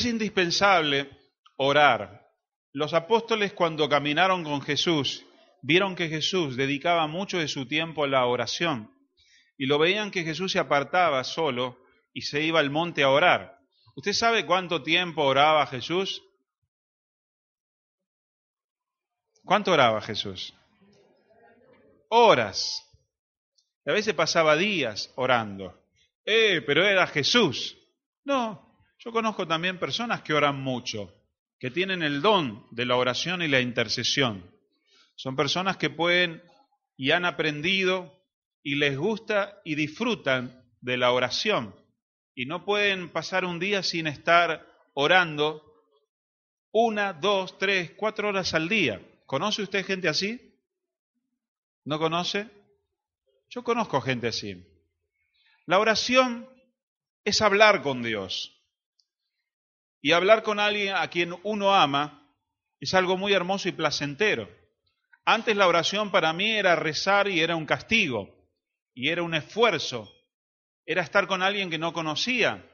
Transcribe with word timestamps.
Es 0.00 0.06
indispensable 0.06 1.10
orar. 1.58 2.26
Los 2.72 2.94
apóstoles 2.94 3.52
cuando 3.52 3.86
caminaron 3.86 4.42
con 4.44 4.62
Jesús 4.62 5.26
vieron 5.60 5.94
que 5.94 6.08
Jesús 6.08 6.56
dedicaba 6.56 7.06
mucho 7.06 7.36
de 7.36 7.48
su 7.48 7.66
tiempo 7.66 8.04
a 8.04 8.08
la 8.08 8.24
oración 8.24 8.90
y 9.58 9.66
lo 9.66 9.78
veían 9.78 10.10
que 10.10 10.24
Jesús 10.24 10.52
se 10.52 10.58
apartaba 10.58 11.22
solo 11.22 11.76
y 12.14 12.22
se 12.22 12.40
iba 12.40 12.60
al 12.60 12.70
monte 12.70 13.02
a 13.02 13.10
orar. 13.10 13.58
¿Usted 13.94 14.14
sabe 14.14 14.46
cuánto 14.46 14.82
tiempo 14.82 15.22
oraba 15.22 15.66
Jesús? 15.66 16.22
¿Cuánto 19.44 19.72
oraba 19.72 20.00
Jesús? 20.00 20.54
Horas. 22.08 22.88
A 23.84 23.92
veces 23.92 24.14
pasaba 24.14 24.56
días 24.56 25.12
orando. 25.16 25.78
Eh, 26.24 26.62
pero 26.62 26.86
era 26.86 27.06
Jesús. 27.06 27.76
No, 28.24 28.69
yo 29.00 29.12
conozco 29.12 29.48
también 29.48 29.78
personas 29.78 30.20
que 30.22 30.34
oran 30.34 30.60
mucho, 30.60 31.12
que 31.58 31.70
tienen 31.70 32.02
el 32.02 32.20
don 32.20 32.66
de 32.70 32.84
la 32.84 32.96
oración 32.96 33.42
y 33.42 33.48
la 33.48 33.60
intercesión. 33.60 34.54
Son 35.16 35.36
personas 35.36 35.78
que 35.78 35.88
pueden 35.88 36.42
y 36.96 37.10
han 37.10 37.24
aprendido 37.24 38.14
y 38.62 38.74
les 38.74 38.96
gusta 38.96 39.60
y 39.64 39.74
disfrutan 39.74 40.64
de 40.82 40.98
la 40.98 41.12
oración 41.12 41.74
y 42.34 42.44
no 42.44 42.64
pueden 42.64 43.08
pasar 43.08 43.46
un 43.46 43.58
día 43.58 43.82
sin 43.82 44.06
estar 44.06 44.66
orando 44.92 45.64
una, 46.70 47.14
dos, 47.14 47.58
tres, 47.58 47.92
cuatro 47.96 48.28
horas 48.28 48.52
al 48.54 48.68
día. 48.68 49.00
¿Conoce 49.24 49.62
usted 49.62 49.84
gente 49.84 50.08
así? 50.08 50.58
¿No 51.84 51.98
conoce? 51.98 52.48
Yo 53.48 53.64
conozco 53.64 54.00
gente 54.02 54.28
así. 54.28 54.62
La 55.66 55.78
oración 55.78 56.48
es 57.24 57.40
hablar 57.40 57.82
con 57.82 58.02
Dios. 58.02 58.59
Y 60.00 60.12
hablar 60.12 60.42
con 60.42 60.60
alguien 60.60 60.94
a 60.96 61.08
quien 61.08 61.34
uno 61.42 61.74
ama 61.74 62.26
es 62.80 62.94
algo 62.94 63.16
muy 63.16 63.32
hermoso 63.32 63.68
y 63.68 63.72
placentero. 63.72 64.48
Antes 65.24 65.56
la 65.56 65.68
oración 65.68 66.10
para 66.10 66.32
mí 66.32 66.50
era 66.52 66.76
rezar 66.76 67.28
y 67.28 67.40
era 67.40 67.54
un 67.54 67.66
castigo, 67.66 68.34
y 68.94 69.08
era 69.08 69.22
un 69.22 69.34
esfuerzo, 69.34 70.10
era 70.86 71.02
estar 71.02 71.26
con 71.26 71.42
alguien 71.42 71.70
que 71.70 71.78
no 71.78 71.92
conocía, 71.92 72.66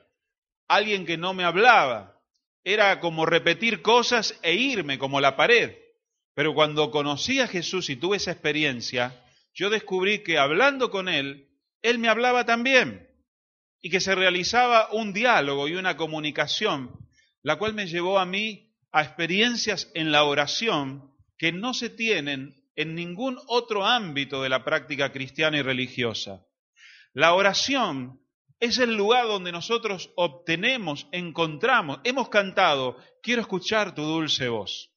alguien 0.68 1.04
que 1.04 1.18
no 1.18 1.34
me 1.34 1.44
hablaba, 1.44 2.22
era 2.64 2.98
como 3.00 3.26
repetir 3.26 3.82
cosas 3.82 4.38
e 4.42 4.54
irme 4.54 4.98
como 4.98 5.20
la 5.20 5.36
pared. 5.36 5.76
Pero 6.34 6.54
cuando 6.54 6.90
conocí 6.90 7.40
a 7.40 7.48
Jesús 7.48 7.90
y 7.90 7.96
tuve 7.96 8.18
esa 8.18 8.32
experiencia, 8.32 9.24
yo 9.54 9.70
descubrí 9.70 10.20
que 10.20 10.38
hablando 10.38 10.90
con 10.90 11.08
Él, 11.08 11.48
Él 11.82 11.98
me 11.98 12.08
hablaba 12.08 12.44
también 12.44 13.08
y 13.80 13.90
que 13.90 14.00
se 14.00 14.14
realizaba 14.14 14.88
un 14.92 15.12
diálogo 15.12 15.68
y 15.68 15.74
una 15.74 15.96
comunicación 15.96 17.05
la 17.46 17.58
cual 17.58 17.74
me 17.74 17.86
llevó 17.86 18.18
a 18.18 18.26
mí 18.26 18.72
a 18.90 19.02
experiencias 19.04 19.88
en 19.94 20.10
la 20.10 20.24
oración 20.24 21.12
que 21.38 21.52
no 21.52 21.74
se 21.74 21.90
tienen 21.90 22.60
en 22.74 22.96
ningún 22.96 23.38
otro 23.46 23.86
ámbito 23.86 24.42
de 24.42 24.48
la 24.48 24.64
práctica 24.64 25.12
cristiana 25.12 25.56
y 25.56 25.62
religiosa. 25.62 26.44
La 27.12 27.34
oración 27.34 28.20
es 28.58 28.78
el 28.78 28.96
lugar 28.96 29.28
donde 29.28 29.52
nosotros 29.52 30.10
obtenemos, 30.16 31.06
encontramos, 31.12 32.00
hemos 32.02 32.30
cantado, 32.30 32.96
quiero 33.22 33.42
escuchar 33.42 33.94
tu 33.94 34.02
dulce 34.02 34.48
voz. 34.48 34.90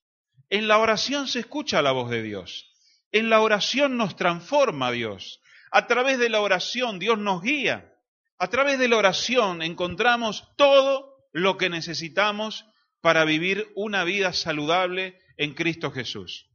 En 0.50 0.68
la 0.68 0.80
oración 0.80 1.28
se 1.28 1.42
escucha 1.42 1.84
la 1.84 1.92
voz 1.92 2.10
de 2.10 2.24
Dios. 2.24 2.74
En 3.12 3.30
la 3.30 3.42
oración 3.42 3.96
nos 3.96 4.16
transforma 4.16 4.92
Dios. 4.92 5.40
A 5.70 5.86
través 5.86 6.18
de 6.18 6.32
la 6.32 6.42
oración 6.42 6.98
Dios 6.98 7.20
nos 7.20 7.44
guía. 7.44 7.94
A 8.40 8.48
través 8.48 8.80
de 8.80 8.88
la 8.88 8.98
oración 8.98 9.62
encontramos 9.62 10.48
todo 10.56 11.09
lo 11.32 11.58
que 11.58 11.70
necesitamos 11.70 12.66
para 13.02 13.26
vivir 13.26 13.68
una 13.76 14.04
vida 14.04 14.34
saludable 14.34 15.20
en 15.38 15.54
Cristo 15.54 15.92
Jesús. 15.92 16.50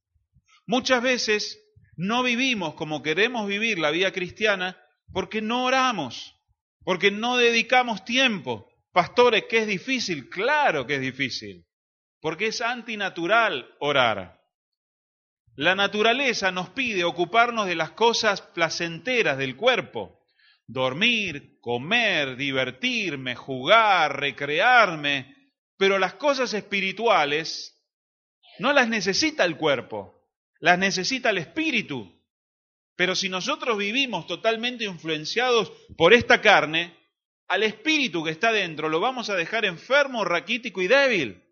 Muchas 0.66 1.02
veces 1.02 1.60
no 1.96 2.22
vivimos 2.22 2.74
como 2.74 3.02
queremos 3.02 3.46
vivir 3.46 3.78
la 3.78 3.90
vida 3.90 4.12
cristiana 4.12 4.76
porque 5.12 5.42
no 5.42 5.64
oramos, 5.64 6.36
porque 6.82 7.10
no 7.10 7.36
dedicamos 7.36 8.04
tiempo. 8.04 8.68
Pastores, 8.92 9.44
que 9.48 9.58
es 9.58 9.66
difícil, 9.66 10.28
claro 10.28 10.86
que 10.86 10.96
es 10.96 11.00
difícil, 11.00 11.66
porque 12.20 12.46
es 12.46 12.60
antinatural 12.60 13.74
orar. 13.80 14.40
La 15.56 15.74
naturaleza 15.74 16.50
nos 16.50 16.70
pide 16.70 17.04
ocuparnos 17.04 17.66
de 17.66 17.74
las 17.74 17.90
cosas 17.90 18.40
placenteras 18.40 19.38
del 19.38 19.56
cuerpo, 19.56 20.23
dormir, 20.66 21.58
comer, 21.60 22.36
divertirme, 22.36 23.34
jugar, 23.34 24.18
recrearme, 24.20 25.52
pero 25.76 25.98
las 25.98 26.14
cosas 26.14 26.54
espirituales 26.54 27.82
no 28.58 28.72
las 28.72 28.88
necesita 28.88 29.44
el 29.44 29.56
cuerpo, 29.56 30.28
las 30.60 30.78
necesita 30.78 31.30
el 31.30 31.38
espíritu. 31.38 32.10
Pero 32.96 33.16
si 33.16 33.28
nosotros 33.28 33.76
vivimos 33.76 34.26
totalmente 34.26 34.84
influenciados 34.84 35.72
por 35.96 36.14
esta 36.14 36.40
carne, 36.40 36.96
al 37.48 37.62
espíritu 37.62 38.24
que 38.24 38.30
está 38.30 38.52
dentro 38.52 38.88
lo 38.88 39.00
vamos 39.00 39.30
a 39.30 39.36
dejar 39.36 39.64
enfermo, 39.64 40.24
raquítico 40.24 40.80
y 40.80 40.86
débil. 40.86 41.42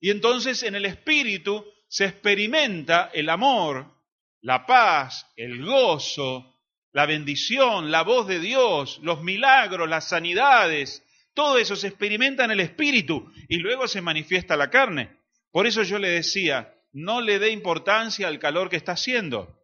Y 0.00 0.10
entonces 0.10 0.62
en 0.64 0.74
el 0.74 0.84
espíritu 0.84 1.64
se 1.88 2.06
experimenta 2.06 3.10
el 3.14 3.28
amor, 3.28 3.94
la 4.40 4.66
paz, 4.66 5.26
el 5.36 5.64
gozo, 5.64 6.51
la 6.92 7.06
bendición, 7.06 7.90
la 7.90 8.02
voz 8.02 8.26
de 8.26 8.38
Dios, 8.38 9.00
los 9.02 9.22
milagros, 9.22 9.88
las 9.88 10.08
sanidades, 10.08 11.02
todo 11.34 11.58
eso 11.58 11.76
se 11.76 11.88
experimenta 11.88 12.44
en 12.44 12.50
el 12.50 12.60
espíritu 12.60 13.32
y 13.48 13.56
luego 13.58 13.88
se 13.88 14.02
manifiesta 14.02 14.56
la 14.56 14.70
carne. 14.70 15.16
Por 15.50 15.66
eso 15.66 15.82
yo 15.82 15.98
le 15.98 16.10
decía, 16.10 16.74
no 16.92 17.20
le 17.20 17.38
dé 17.38 17.50
importancia 17.50 18.28
al 18.28 18.38
calor 18.38 18.68
que 18.68 18.76
está 18.76 18.92
haciendo. 18.92 19.58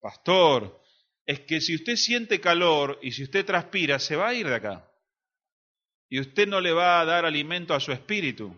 Pastor, 0.00 0.80
es 1.26 1.40
que 1.40 1.60
si 1.60 1.74
usted 1.74 1.96
siente 1.96 2.40
calor 2.40 2.98
y 3.02 3.12
si 3.12 3.24
usted 3.24 3.44
transpira, 3.44 3.98
se 3.98 4.16
va 4.16 4.28
a 4.28 4.34
ir 4.34 4.48
de 4.48 4.54
acá. 4.54 4.90
Y 6.08 6.20
usted 6.20 6.48
no 6.48 6.60
le 6.60 6.72
va 6.72 7.00
a 7.00 7.04
dar 7.04 7.26
alimento 7.26 7.74
a 7.74 7.80
su 7.80 7.92
espíritu. 7.92 8.56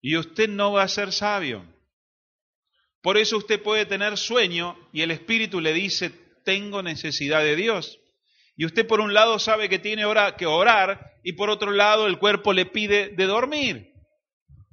Y 0.00 0.16
usted 0.16 0.48
no 0.48 0.72
va 0.72 0.84
a 0.84 0.88
ser 0.88 1.12
sabio. 1.12 1.66
Por 3.02 3.18
eso 3.18 3.36
usted 3.36 3.62
puede 3.62 3.84
tener 3.84 4.16
sueño 4.16 4.78
y 4.90 5.02
el 5.02 5.10
espíritu 5.10 5.60
le 5.60 5.74
dice, 5.74 6.23
tengo 6.44 6.82
necesidad 6.82 7.42
de 7.42 7.56
Dios. 7.56 7.98
Y 8.56 8.66
usted 8.66 8.86
por 8.86 9.00
un 9.00 9.14
lado 9.14 9.38
sabe 9.38 9.68
que 9.68 9.78
tiene 9.78 10.04
que 10.38 10.46
orar 10.46 11.12
y 11.24 11.32
por 11.32 11.50
otro 11.50 11.72
lado 11.72 12.06
el 12.06 12.18
cuerpo 12.18 12.52
le 12.52 12.66
pide 12.66 13.08
de 13.08 13.26
dormir. 13.26 13.92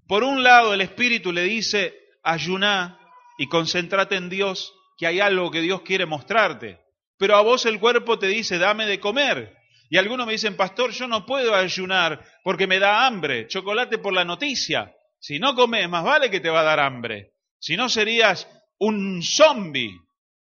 Por 0.07 0.23
un 0.23 0.43
lado 0.43 0.73
el 0.73 0.81
espíritu 0.81 1.31
le 1.31 1.43
dice, 1.43 1.93
ayuná 2.23 2.99
y 3.37 3.47
concéntrate 3.47 4.15
en 4.15 4.29
Dios, 4.29 4.73
que 4.97 5.07
hay 5.07 5.19
algo 5.19 5.49
que 5.49 5.61
Dios 5.61 5.81
quiere 5.81 6.05
mostrarte. 6.05 6.79
Pero 7.17 7.35
a 7.35 7.41
vos 7.41 7.65
el 7.65 7.79
cuerpo 7.79 8.19
te 8.19 8.27
dice, 8.27 8.57
dame 8.57 8.85
de 8.85 8.99
comer. 8.99 9.55
Y 9.89 9.97
algunos 9.97 10.25
me 10.25 10.33
dicen, 10.33 10.55
pastor, 10.55 10.91
yo 10.91 11.07
no 11.07 11.25
puedo 11.25 11.55
ayunar 11.55 12.23
porque 12.43 12.67
me 12.67 12.79
da 12.79 13.05
hambre, 13.05 13.47
chocolate 13.47 13.97
por 13.97 14.13
la 14.13 14.23
noticia. 14.23 14.93
Si 15.19 15.37
no 15.37 15.53
comes, 15.53 15.87
más 15.89 16.03
vale 16.03 16.29
que 16.29 16.39
te 16.39 16.49
va 16.49 16.61
a 16.61 16.63
dar 16.63 16.79
hambre. 16.79 17.33
Si 17.59 17.75
no 17.75 17.89
serías 17.89 18.47
un 18.79 19.21
zombie. 19.21 19.91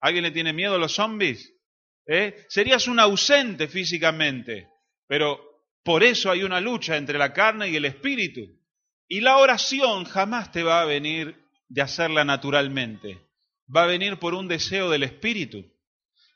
¿Alguien 0.00 0.24
le 0.24 0.30
tiene 0.30 0.52
miedo 0.52 0.74
a 0.74 0.78
los 0.78 0.94
zombies? 0.94 1.52
¿Eh? 2.06 2.46
Serías 2.48 2.88
un 2.88 3.00
ausente 3.00 3.68
físicamente, 3.68 4.68
pero 5.06 5.40
por 5.82 6.02
eso 6.02 6.30
hay 6.30 6.42
una 6.42 6.60
lucha 6.60 6.96
entre 6.96 7.18
la 7.18 7.32
carne 7.32 7.68
y 7.68 7.76
el 7.76 7.84
espíritu. 7.84 8.58
Y 9.08 9.20
la 9.20 9.38
oración 9.38 10.04
jamás 10.04 10.52
te 10.52 10.62
va 10.62 10.82
a 10.82 10.86
venir 10.86 11.36
de 11.68 11.82
hacerla 11.82 12.24
naturalmente, 12.24 13.18
va 13.74 13.82
a 13.82 13.86
venir 13.86 14.18
por 14.18 14.34
un 14.34 14.48
deseo 14.48 14.90
del 14.90 15.02
espíritu. 15.02 15.64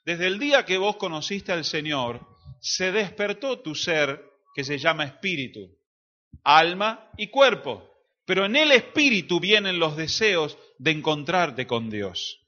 Desde 0.04 0.26
el 0.26 0.38
día 0.38 0.64
que 0.64 0.78
vos 0.78 0.96
conociste 0.96 1.52
al 1.52 1.64
Señor, 1.64 2.26
se 2.60 2.92
despertó 2.92 3.60
tu 3.60 3.74
ser 3.74 4.22
que 4.54 4.64
se 4.64 4.78
llama 4.78 5.04
espíritu, 5.04 5.78
alma 6.44 7.10
y 7.16 7.28
cuerpo. 7.28 7.88
Pero 8.24 8.44
en 8.44 8.56
el 8.56 8.72
espíritu 8.72 9.40
vienen 9.40 9.78
los 9.78 9.96
deseos 9.96 10.56
de 10.78 10.92
encontrarte 10.92 11.66
con 11.66 11.90
Dios. 11.90 12.41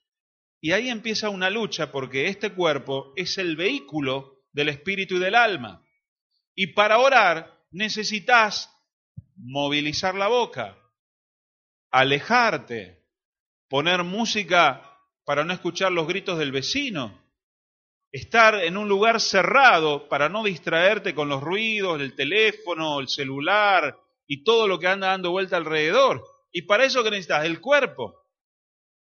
Y 0.64 0.72
ahí 0.72 0.88
empieza 0.88 1.28
una 1.28 1.50
lucha 1.50 1.92
porque 1.92 2.28
este 2.28 2.54
cuerpo 2.54 3.12
es 3.16 3.36
el 3.36 3.54
vehículo 3.54 4.46
del 4.50 4.70
espíritu 4.70 5.16
y 5.16 5.18
del 5.18 5.34
alma. 5.34 5.86
Y 6.54 6.68
para 6.68 6.96
orar 6.96 7.66
necesitas 7.70 8.74
movilizar 9.36 10.14
la 10.14 10.28
boca, 10.28 10.74
alejarte, 11.90 13.04
poner 13.68 14.04
música 14.04 14.98
para 15.26 15.44
no 15.44 15.52
escuchar 15.52 15.92
los 15.92 16.06
gritos 16.06 16.38
del 16.38 16.50
vecino, 16.50 17.22
estar 18.10 18.54
en 18.54 18.78
un 18.78 18.88
lugar 18.88 19.20
cerrado 19.20 20.08
para 20.08 20.30
no 20.30 20.42
distraerte 20.44 21.14
con 21.14 21.28
los 21.28 21.42
ruidos 21.42 21.98
del 21.98 22.16
teléfono, 22.16 23.00
el 23.00 23.08
celular 23.08 23.98
y 24.26 24.44
todo 24.44 24.66
lo 24.66 24.78
que 24.78 24.86
anda 24.86 25.08
dando 25.08 25.30
vuelta 25.30 25.58
alrededor. 25.58 26.24
Y 26.50 26.62
para 26.62 26.86
eso 26.86 27.04
que 27.04 27.10
necesitas 27.10 27.44
el 27.44 27.60
cuerpo. 27.60 28.18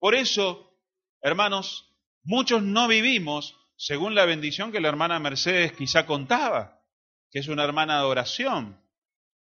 Por 0.00 0.16
eso, 0.16 0.73
hermanos, 1.24 1.90
muchos 2.22 2.62
no 2.62 2.86
vivimos 2.86 3.56
según 3.76 4.14
la 4.14 4.26
bendición 4.26 4.70
que 4.70 4.80
la 4.80 4.88
hermana 4.88 5.18
Mercedes 5.18 5.72
quizá 5.72 6.06
contaba, 6.06 6.80
que 7.30 7.40
es 7.40 7.48
una 7.48 7.64
hermana 7.64 7.98
de 7.98 8.04
oración. 8.04 8.80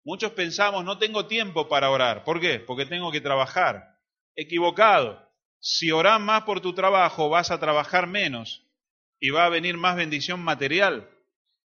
Muchos 0.05 0.32
pensamos, 0.32 0.85
no 0.85 0.99
tengo 0.99 1.27
tiempo 1.27 1.69
para 1.69 1.91
orar. 1.91 2.23
¿Por 2.23 2.41
qué? 2.41 2.61
Porque 2.61 2.87
tengo 2.87 3.11
que 3.11 3.21
trabajar. 3.21 3.99
Equivocado. 4.37 5.29
Si 5.59 5.91
orás 5.91 6.21
más 6.21 6.43
por 6.43 6.61
tu 6.61 6.75
trabajo, 6.75 7.29
vas 7.29 7.50
a 7.50 7.59
trabajar 7.59 8.06
menos 8.06 8.62
y 9.19 9.31
va 9.31 9.47
a 9.47 9.50
venir 9.50 9.76
más 9.76 9.97
bendición 9.97 10.41
material. 10.41 11.11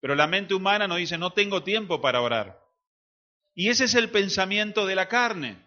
Pero 0.01 0.15
la 0.15 0.27
mente 0.27 0.55
humana 0.55 0.89
nos 0.89 0.99
dice, 0.99 1.19
no 1.19 1.33
tengo 1.33 1.63
tiempo 1.63 2.01
para 2.01 2.21
orar. 2.21 2.61
Y 3.55 3.69
ese 3.69 3.85
es 3.85 3.95
el 3.95 4.11
pensamiento 4.11 4.87
de 4.87 4.95
la 4.95 5.09
carne. 5.09 5.59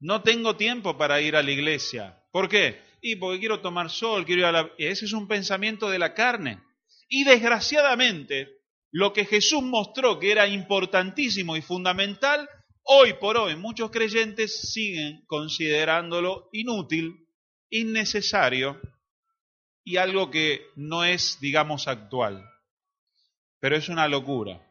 No 0.00 0.22
tengo 0.22 0.56
tiempo 0.56 0.96
para 0.96 1.20
ir 1.20 1.36
a 1.36 1.42
la 1.42 1.50
iglesia. 1.50 2.22
¿Por 2.30 2.48
qué? 2.48 2.87
Y 3.00 3.16
porque 3.16 3.40
quiero 3.40 3.60
tomar 3.60 3.90
sol, 3.90 4.24
quiero 4.24 4.40
ir 4.40 4.46
a 4.46 4.52
la... 4.52 4.70
Ese 4.78 5.04
es 5.04 5.12
un 5.12 5.28
pensamiento 5.28 5.88
de 5.88 5.98
la 5.98 6.14
carne. 6.14 6.60
Y 7.08 7.24
desgraciadamente, 7.24 8.58
lo 8.90 9.12
que 9.12 9.24
Jesús 9.24 9.62
mostró 9.62 10.18
que 10.18 10.32
era 10.32 10.46
importantísimo 10.46 11.56
y 11.56 11.62
fundamental, 11.62 12.48
hoy 12.82 13.14
por 13.14 13.36
hoy 13.36 13.56
muchos 13.56 13.90
creyentes 13.90 14.72
siguen 14.72 15.24
considerándolo 15.26 16.48
inútil, 16.52 17.26
innecesario 17.70 18.80
y 19.84 19.96
algo 19.96 20.30
que 20.30 20.66
no 20.76 21.04
es, 21.04 21.38
digamos, 21.40 21.88
actual. 21.88 22.44
Pero 23.60 23.76
es 23.76 23.88
una 23.88 24.08
locura. 24.08 24.64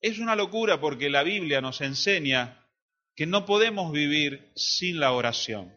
Es 0.00 0.18
una 0.18 0.36
locura 0.36 0.80
porque 0.80 1.10
la 1.10 1.22
Biblia 1.22 1.60
nos 1.60 1.80
enseña 1.80 2.66
que 3.14 3.26
no 3.26 3.44
podemos 3.44 3.92
vivir 3.92 4.50
sin 4.54 5.00
la 5.00 5.12
oración. 5.12 5.74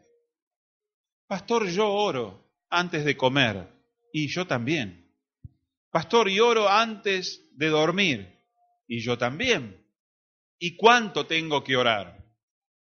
Pastor, 1.34 1.68
yo 1.68 1.92
oro 1.92 2.48
antes 2.70 3.04
de 3.04 3.18
comer 3.18 3.68
y 4.14 4.28
yo 4.28 4.46
también. 4.46 5.12
Pastor, 5.90 6.30
y 6.30 6.40
oro 6.40 6.70
antes 6.70 7.50
de 7.58 7.70
dormir 7.70 8.40
y 8.88 9.00
yo 9.00 9.18
también. 9.18 9.84
¿Y 10.60 10.76
cuánto 10.76 11.26
tengo 11.26 11.64
que 11.64 11.76
orar? 11.76 12.24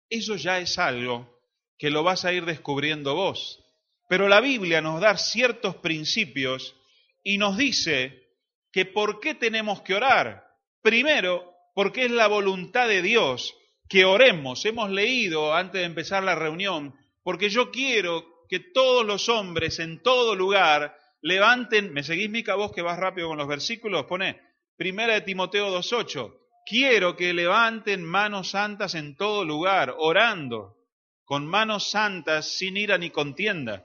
Eso 0.09 0.35
ya 0.35 0.59
es 0.59 0.77
algo 0.77 1.39
que 1.77 1.89
lo 1.89 2.03
vas 2.03 2.25
a 2.25 2.33
ir 2.33 2.43
descubriendo 2.43 3.15
vos. 3.15 3.63
Pero 4.09 4.27
la 4.27 4.41
Biblia 4.41 4.81
nos 4.81 4.99
da 4.99 5.15
ciertos 5.15 5.77
principios 5.77 6.75
y 7.23 7.37
nos 7.37 7.55
dice 7.55 8.33
que 8.69 8.85
por 8.85 9.21
qué 9.21 9.35
tenemos 9.35 9.81
que 9.81 9.93
orar. 9.93 10.45
Primero, 10.81 11.53
porque 11.73 12.03
es 12.03 12.11
la 12.11 12.27
voluntad 12.27 12.89
de 12.89 13.01
Dios 13.01 13.55
que 13.87 14.03
oremos. 14.03 14.65
Hemos 14.65 14.89
leído 14.89 15.53
antes 15.53 15.79
de 15.79 15.85
empezar 15.85 16.21
la 16.21 16.35
reunión, 16.35 16.93
porque 17.25 17.49
yo 17.49 17.71
quiero 17.71 18.45
que 18.47 18.61
todos 18.61 19.05
los 19.05 19.27
hombres 19.27 19.79
en 19.79 20.01
todo 20.01 20.33
lugar 20.33 20.95
levanten, 21.21 21.91
¿me 21.91 22.03
seguís 22.03 22.29
Mica 22.29 22.55
vos 22.55 22.71
que 22.71 22.81
vas 22.81 22.97
rápido 22.97 23.27
con 23.27 23.37
los 23.37 23.47
versículos? 23.49 24.05
Pone, 24.05 24.39
primera 24.77 25.15
de 25.15 25.21
Timoteo 25.21 25.77
2.8, 25.77 26.37
quiero 26.65 27.17
que 27.17 27.33
levanten 27.33 28.01
manos 28.05 28.51
santas 28.51 28.95
en 28.95 29.17
todo 29.17 29.43
lugar, 29.43 29.95
orando, 29.97 30.77
con 31.25 31.45
manos 31.45 31.89
santas 31.89 32.47
sin 32.57 32.77
ira 32.77 32.97
ni 32.97 33.09
contienda 33.09 33.83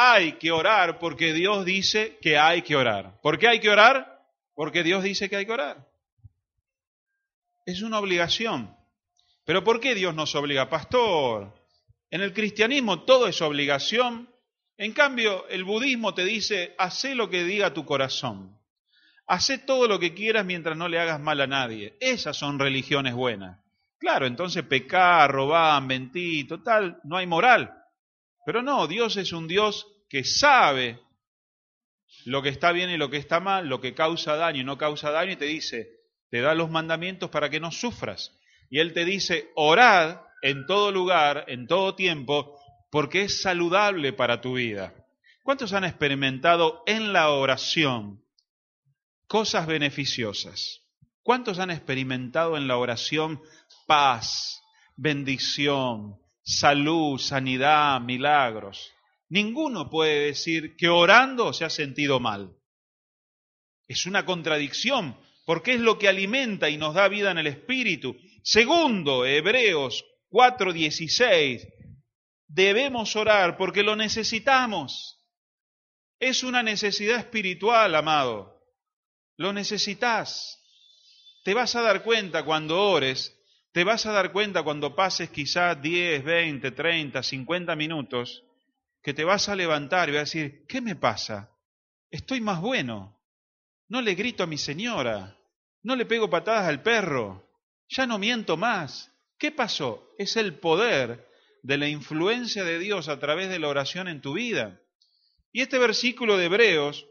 hay 0.00 0.34
que 0.34 0.52
orar 0.52 1.00
porque 1.00 1.32
Dios 1.32 1.64
dice 1.64 2.18
que 2.22 2.38
hay 2.38 2.62
que 2.62 2.76
orar. 2.76 3.20
¿Por 3.20 3.36
qué 3.36 3.48
hay 3.48 3.58
que 3.58 3.68
orar? 3.68 4.22
Porque 4.54 4.84
Dios 4.84 5.02
dice 5.02 5.28
que 5.28 5.34
hay 5.34 5.44
que 5.44 5.52
orar. 5.52 5.88
Es 7.66 7.82
una 7.82 7.98
obligación. 7.98 8.76
Pero 9.44 9.64
¿por 9.64 9.80
qué 9.80 9.96
Dios 9.96 10.14
nos 10.14 10.36
obliga? 10.36 10.70
Pastor, 10.70 11.52
en 12.10 12.22
el 12.22 12.32
cristianismo 12.32 13.04
todo 13.04 13.26
es 13.28 13.40
obligación. 13.42 14.28
En 14.76 14.92
cambio, 14.92 15.46
el 15.48 15.64
budismo 15.64 16.14
te 16.14 16.24
dice, 16.24 16.74
hace 16.78 17.14
lo 17.14 17.28
que 17.28 17.44
diga 17.44 17.74
tu 17.74 17.84
corazón. 17.84 18.58
Hacé 19.26 19.58
todo 19.58 19.88
lo 19.88 19.98
que 19.98 20.14
quieras 20.14 20.46
mientras 20.46 20.76
no 20.76 20.88
le 20.88 20.98
hagas 20.98 21.20
mal 21.20 21.40
a 21.40 21.46
nadie. 21.46 21.96
Esas 22.00 22.36
son 22.36 22.58
religiones 22.58 23.14
buenas. 23.14 23.60
Claro, 23.98 24.26
entonces 24.26 24.62
pecar, 24.62 25.30
robar, 25.30 25.82
mentir, 25.82 26.46
total, 26.46 27.00
no 27.04 27.16
hay 27.16 27.26
moral. 27.26 27.74
Pero 28.46 28.62
no, 28.62 28.86
Dios 28.86 29.16
es 29.16 29.32
un 29.32 29.48
Dios 29.48 29.86
que 30.08 30.24
sabe 30.24 31.00
lo 32.24 32.40
que 32.40 32.48
está 32.48 32.72
bien 32.72 32.88
y 32.90 32.96
lo 32.96 33.10
que 33.10 33.18
está 33.18 33.40
mal, 33.40 33.68
lo 33.68 33.80
que 33.80 33.94
causa 33.94 34.36
daño 34.36 34.60
y 34.60 34.64
no 34.64 34.78
causa 34.78 35.10
daño, 35.10 35.32
y 35.32 35.36
te 35.36 35.44
dice, 35.44 35.90
te 36.30 36.40
da 36.40 36.54
los 36.54 36.70
mandamientos 36.70 37.28
para 37.28 37.50
que 37.50 37.60
no 37.60 37.70
sufras. 37.70 38.38
Y 38.70 38.78
Él 38.78 38.94
te 38.94 39.04
dice, 39.04 39.50
orad 39.54 40.20
en 40.42 40.66
todo 40.66 40.92
lugar, 40.92 41.44
en 41.48 41.66
todo 41.66 41.94
tiempo, 41.94 42.58
porque 42.90 43.22
es 43.22 43.42
saludable 43.42 44.12
para 44.12 44.40
tu 44.40 44.54
vida. 44.54 44.94
¿Cuántos 45.42 45.72
han 45.72 45.84
experimentado 45.84 46.82
en 46.86 47.12
la 47.12 47.30
oración 47.30 48.24
cosas 49.26 49.66
beneficiosas? 49.66 50.82
¿Cuántos 51.22 51.58
han 51.58 51.70
experimentado 51.70 52.56
en 52.56 52.68
la 52.68 52.76
oración 52.76 53.40
paz, 53.86 54.62
bendición, 54.96 56.20
salud, 56.42 57.18
sanidad, 57.18 58.00
milagros. 58.00 58.92
Ninguno 59.28 59.90
puede 59.90 60.26
decir 60.26 60.76
que 60.76 60.88
orando 60.88 61.52
se 61.52 61.64
ha 61.64 61.70
sentido 61.70 62.20
mal. 62.20 62.56
Es 63.86 64.06
una 64.06 64.24
contradicción, 64.24 65.16
porque 65.46 65.74
es 65.74 65.80
lo 65.80 65.98
que 65.98 66.08
alimenta 66.08 66.68
y 66.68 66.76
nos 66.76 66.94
da 66.94 67.08
vida 67.08 67.30
en 67.30 67.38
el 67.38 67.46
Espíritu. 67.46 68.16
Segundo, 68.42 69.24
Hebreos 69.24 70.04
4:16, 70.30 71.66
debemos 72.46 73.16
orar 73.16 73.56
porque 73.56 73.82
lo 73.82 73.96
necesitamos. 73.96 75.24
Es 76.20 76.42
una 76.42 76.62
necesidad 76.62 77.18
espiritual, 77.18 77.94
amado. 77.94 78.62
Lo 79.36 79.52
necesitas. 79.52 80.60
Te 81.44 81.54
vas 81.54 81.76
a 81.76 81.82
dar 81.82 82.02
cuenta 82.02 82.44
cuando 82.44 82.82
ores 82.82 83.38
te 83.72 83.84
vas 83.84 84.06
a 84.06 84.12
dar 84.12 84.32
cuenta 84.32 84.62
cuando 84.62 84.96
pases 84.96 85.30
quizás 85.30 85.80
10, 85.80 86.24
20, 86.24 86.70
30, 86.72 87.22
50 87.22 87.76
minutos, 87.76 88.42
que 89.02 89.14
te 89.14 89.24
vas 89.24 89.48
a 89.48 89.54
levantar 89.54 90.08
y 90.08 90.12
vas 90.12 90.18
a 90.18 90.24
decir, 90.24 90.66
¿qué 90.66 90.80
me 90.80 90.96
pasa? 90.96 91.50
Estoy 92.10 92.40
más 92.40 92.60
bueno. 92.60 93.20
No 93.88 94.00
le 94.00 94.14
grito 94.14 94.42
a 94.42 94.46
mi 94.46 94.58
señora. 94.58 95.38
No 95.82 95.94
le 95.96 96.06
pego 96.06 96.28
patadas 96.28 96.66
al 96.66 96.82
perro. 96.82 97.48
Ya 97.88 98.06
no 98.06 98.18
miento 98.18 98.56
más. 98.56 99.12
¿Qué 99.38 99.52
pasó? 99.52 100.14
Es 100.18 100.36
el 100.36 100.58
poder 100.58 101.28
de 101.62 101.78
la 101.78 101.88
influencia 101.88 102.64
de 102.64 102.78
Dios 102.78 103.08
a 103.08 103.20
través 103.20 103.48
de 103.48 103.58
la 103.58 103.68
oración 103.68 104.08
en 104.08 104.20
tu 104.20 104.32
vida. 104.32 104.80
Y 105.52 105.62
este 105.62 105.78
versículo 105.78 106.36
de 106.36 106.46
Hebreos, 106.46 107.06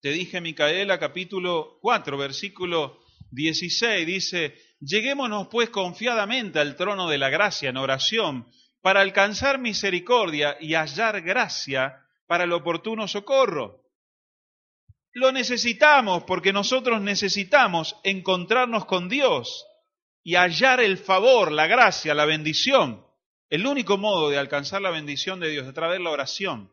te 0.00 0.10
dije 0.10 0.40
Micaela 0.40 0.98
capítulo 0.98 1.78
4, 1.80 2.16
versículo 2.16 3.00
16, 3.32 4.06
dice, 4.06 4.56
Lleguémonos 4.80 5.48
pues 5.48 5.70
confiadamente 5.70 6.60
al 6.60 6.76
trono 6.76 7.08
de 7.08 7.18
la 7.18 7.28
gracia 7.28 7.70
en 7.70 7.76
oración 7.76 8.48
para 8.80 9.00
alcanzar 9.00 9.58
misericordia 9.58 10.56
y 10.60 10.74
hallar 10.74 11.22
gracia 11.22 12.04
para 12.26 12.44
el 12.44 12.52
oportuno 12.52 13.08
socorro. 13.08 13.82
Lo 15.12 15.30
necesitamos 15.30 16.24
porque 16.24 16.52
nosotros 16.52 17.00
necesitamos 17.00 17.96
encontrarnos 18.02 18.86
con 18.86 19.08
Dios 19.08 19.66
y 20.22 20.36
hallar 20.36 20.80
el 20.80 20.98
favor, 20.98 21.50
la 21.50 21.66
gracia, 21.66 22.14
la 22.14 22.24
bendición. 22.24 23.04
El 23.50 23.66
único 23.66 23.98
modo 23.98 24.30
de 24.30 24.38
alcanzar 24.38 24.80
la 24.80 24.90
bendición 24.90 25.40
de 25.40 25.50
Dios 25.50 25.64
es 25.64 25.70
a 25.70 25.74
través 25.74 25.98
de 25.98 26.04
la 26.04 26.10
oración. 26.10 26.72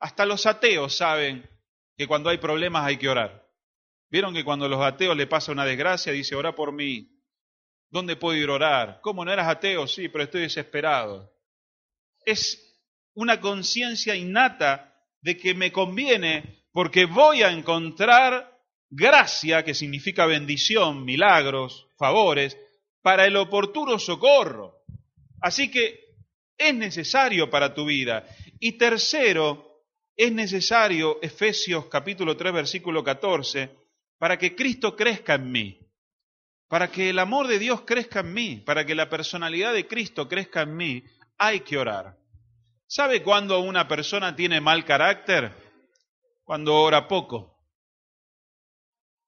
Hasta 0.00 0.26
los 0.26 0.46
ateos 0.46 0.96
saben 0.96 1.48
que 1.96 2.06
cuando 2.06 2.30
hay 2.30 2.38
problemas 2.38 2.86
hay 2.86 2.96
que 2.96 3.08
orar. 3.08 3.48
Vieron 4.10 4.34
que 4.34 4.44
cuando 4.44 4.66
a 4.66 4.68
los 4.68 4.82
ateos 4.82 5.16
le 5.16 5.26
pasa 5.26 5.52
una 5.52 5.64
desgracia, 5.64 6.12
dice, 6.12 6.34
ora 6.34 6.54
por 6.54 6.72
mí. 6.72 7.10
¿Dónde 7.90 8.16
puedo 8.16 8.36
ir 8.36 8.48
a 8.48 8.54
orar? 8.54 9.00
¿Cómo 9.02 9.24
no 9.24 9.32
eras 9.32 9.48
ateo? 9.48 9.86
Sí, 9.86 10.08
pero 10.08 10.24
estoy 10.24 10.42
desesperado. 10.42 11.32
Es 12.24 12.82
una 13.14 13.40
conciencia 13.40 14.16
innata 14.16 14.94
de 15.20 15.36
que 15.36 15.54
me 15.54 15.70
conviene 15.70 16.64
porque 16.72 17.04
voy 17.04 17.42
a 17.42 17.50
encontrar 17.50 18.54
gracia, 18.90 19.64
que 19.64 19.74
significa 19.74 20.26
bendición, 20.26 21.04
milagros, 21.04 21.88
favores, 22.04 22.58
para 23.00 23.24
el 23.24 23.34
oportuno 23.36 23.98
socorro. 23.98 24.82
Así 25.40 25.70
que 25.70 26.00
es 26.58 26.74
necesario 26.74 27.48
para 27.48 27.72
tu 27.72 27.86
vida. 27.86 28.26
Y 28.60 28.72
tercero, 28.72 29.80
es 30.14 30.30
necesario, 30.30 31.18
Efesios 31.22 31.86
capítulo 31.86 32.36
3, 32.36 32.52
versículo 32.52 33.02
14, 33.02 33.70
para 34.18 34.36
que 34.36 34.54
Cristo 34.54 34.94
crezca 34.94 35.36
en 35.36 35.50
mí, 35.50 35.80
para 36.68 36.90
que 36.90 37.08
el 37.08 37.18
amor 37.18 37.46
de 37.46 37.58
Dios 37.58 37.80
crezca 37.86 38.20
en 38.20 38.34
mí, 38.34 38.56
para 38.66 38.84
que 38.84 38.94
la 38.94 39.08
personalidad 39.08 39.72
de 39.72 39.86
Cristo 39.86 40.28
crezca 40.28 40.60
en 40.60 40.76
mí, 40.76 41.04
hay 41.38 41.60
que 41.60 41.78
orar. 41.78 42.18
¿Sabe 42.86 43.22
cuándo 43.22 43.60
una 43.60 43.88
persona 43.88 44.36
tiene 44.36 44.60
mal 44.60 44.84
carácter? 44.84 45.52
Cuando 46.44 46.74
ora 46.74 47.08
poco. 47.08 47.58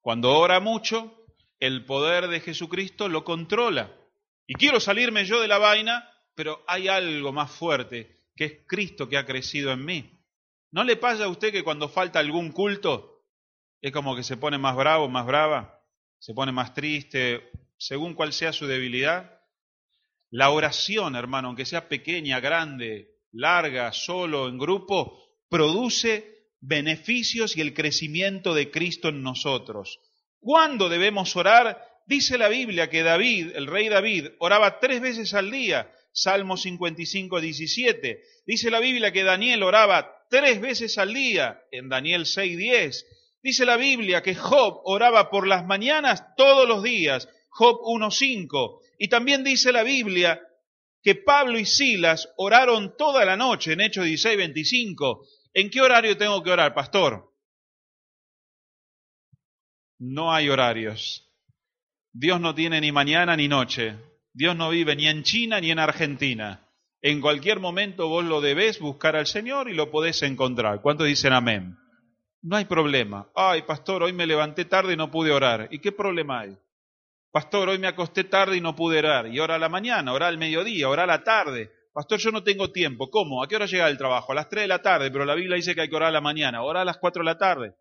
Cuando 0.02 0.30
ora 0.38 0.61
mucho, 0.61 1.25
el 1.60 1.84
poder 1.84 2.28
de 2.28 2.40
Jesucristo 2.40 3.08
lo 3.08 3.25
controla. 3.25 3.94
Y 4.46 4.54
quiero 4.54 4.80
salirme 4.80 5.25
yo 5.25 5.40
de 5.40 5.48
la 5.48 5.58
vaina, 5.58 6.08
pero 6.34 6.62
hay 6.66 6.88
algo 6.88 7.32
más 7.32 7.50
fuerte, 7.50 8.25
que 8.34 8.44
es 8.44 8.52
Cristo 8.66 9.08
que 9.08 9.16
ha 9.16 9.26
crecido 9.26 9.72
en 9.72 9.84
mí. 9.84 10.10
¿No 10.70 10.84
le 10.84 10.96
pasa 10.96 11.25
a 11.25 11.28
usted 11.28 11.52
que 11.52 11.64
cuando 11.64 11.88
falta 11.88 12.18
algún 12.18 12.52
culto, 12.52 13.25
es 13.80 13.92
como 13.92 14.14
que 14.14 14.22
se 14.22 14.36
pone 14.36 14.58
más 14.58 14.76
bravo, 14.76 15.08
más 15.08 15.26
brava, 15.26 15.80
se 16.18 16.34
pone 16.34 16.52
más 16.52 16.75
triste, 16.75 17.50
según 17.78 18.14
cual 18.14 18.32
sea 18.32 18.52
su 18.52 18.66
debilidad? 18.66 19.40
La 20.30 20.50
oración, 20.50 21.16
hermano, 21.16 21.48
aunque 21.48 21.64
sea 21.64 21.88
pequeña, 21.88 22.40
grande, 22.40 23.16
larga, 23.32 23.92
solo, 23.92 24.48
en 24.48 24.58
grupo, 24.58 25.18
produce 25.48 26.50
beneficios 26.60 27.56
y 27.56 27.60
el 27.60 27.75
crecimiento 27.75 28.54
de 28.54 28.70
Cristo 28.70 29.08
en 29.08 29.22
nosotros. 29.22 30.00
¿Cuándo 30.46 30.88
debemos 30.88 31.34
orar? 31.34 31.76
Dice 32.06 32.38
la 32.38 32.46
Biblia 32.46 32.88
que 32.88 33.02
David, 33.02 33.56
el 33.56 33.66
rey 33.66 33.88
David, 33.88 34.28
oraba 34.38 34.78
tres 34.78 35.00
veces 35.00 35.34
al 35.34 35.50
día. 35.50 35.90
Salmo 36.12 36.56
55, 36.56 37.40
17. 37.40 38.22
Dice 38.46 38.70
la 38.70 38.78
Biblia 38.78 39.10
que 39.10 39.24
Daniel 39.24 39.64
oraba 39.64 40.08
tres 40.30 40.60
veces 40.60 40.98
al 40.98 41.12
día 41.12 41.64
en 41.72 41.88
Daniel 41.88 42.26
6, 42.26 42.58
10. 42.58 43.06
Dice 43.42 43.66
la 43.66 43.76
Biblia 43.76 44.22
que 44.22 44.36
Job 44.36 44.82
oraba 44.84 45.30
por 45.30 45.48
las 45.48 45.66
mañanas 45.66 46.22
todos 46.36 46.68
los 46.68 46.84
días, 46.84 47.28
Job 47.48 47.80
1, 47.82 48.08
5. 48.12 48.82
Y 49.00 49.08
también 49.08 49.42
dice 49.42 49.72
la 49.72 49.82
Biblia 49.82 50.40
que 51.02 51.16
Pablo 51.16 51.58
y 51.58 51.64
Silas 51.64 52.28
oraron 52.36 52.96
toda 52.96 53.24
la 53.24 53.36
noche 53.36 53.72
en 53.72 53.80
Hechos 53.80 54.04
16, 54.04 54.36
25. 54.36 55.26
¿En 55.54 55.70
qué 55.70 55.80
horario 55.80 56.16
tengo 56.16 56.40
que 56.44 56.52
orar, 56.52 56.72
pastor? 56.72 57.32
No 59.98 60.32
hay 60.32 60.48
horarios. 60.48 61.22
Dios 62.12 62.40
no 62.40 62.54
tiene 62.54 62.80
ni 62.80 62.92
mañana 62.92 63.36
ni 63.36 63.48
noche. 63.48 63.96
Dios 64.32 64.56
no 64.56 64.70
vive 64.70 64.96
ni 64.96 65.06
en 65.06 65.22
China 65.22 65.60
ni 65.60 65.70
en 65.70 65.78
Argentina. 65.78 66.60
En 67.02 67.20
cualquier 67.20 67.60
momento 67.60 68.08
vos 68.08 68.24
lo 68.24 68.40
debés 68.40 68.80
buscar 68.80 69.16
al 69.16 69.26
Señor 69.26 69.68
y 69.70 69.74
lo 69.74 69.90
podés 69.90 70.22
encontrar. 70.22 70.80
¿Cuántos 70.80 71.06
dicen 71.06 71.32
amén? 71.32 71.76
No 72.42 72.56
hay 72.56 72.64
problema. 72.64 73.28
Ay, 73.34 73.62
pastor, 73.62 74.02
hoy 74.02 74.12
me 74.12 74.26
levanté 74.26 74.64
tarde 74.64 74.94
y 74.94 74.96
no 74.96 75.10
pude 75.10 75.32
orar. 75.32 75.68
¿Y 75.70 75.78
qué 75.78 75.92
problema 75.92 76.40
hay? 76.40 76.56
Pastor, 77.32 77.68
hoy 77.68 77.78
me 77.78 77.86
acosté 77.86 78.24
tarde 78.24 78.56
y 78.56 78.60
no 78.60 78.74
pude 78.74 78.98
orar. 78.98 79.26
Y 79.26 79.40
ora 79.40 79.56
a 79.56 79.58
la 79.58 79.68
mañana, 79.68 80.12
ora 80.12 80.26
al 80.26 80.38
mediodía, 80.38 80.88
ora 80.88 81.04
a 81.04 81.06
la 81.06 81.22
tarde. 81.22 81.70
Pastor, 81.92 82.18
yo 82.18 82.30
no 82.30 82.42
tengo 82.42 82.72
tiempo. 82.72 83.10
¿Cómo? 83.10 83.42
¿A 83.42 83.48
qué 83.48 83.56
hora 83.56 83.66
llega 83.66 83.88
el 83.88 83.98
trabajo? 83.98 84.32
A 84.32 84.34
las 84.34 84.48
3 84.48 84.64
de 84.64 84.68
la 84.68 84.82
tarde, 84.82 85.10
pero 85.10 85.24
la 85.24 85.34
Biblia 85.34 85.56
dice 85.56 85.74
que 85.74 85.82
hay 85.82 85.88
que 85.88 85.96
orar 85.96 86.10
a 86.10 86.12
la 86.12 86.20
mañana. 86.20 86.62
Ora 86.62 86.82
a 86.82 86.84
las 86.84 86.98
4 86.98 87.20
de 87.20 87.24
la 87.24 87.38
tarde. 87.38 87.74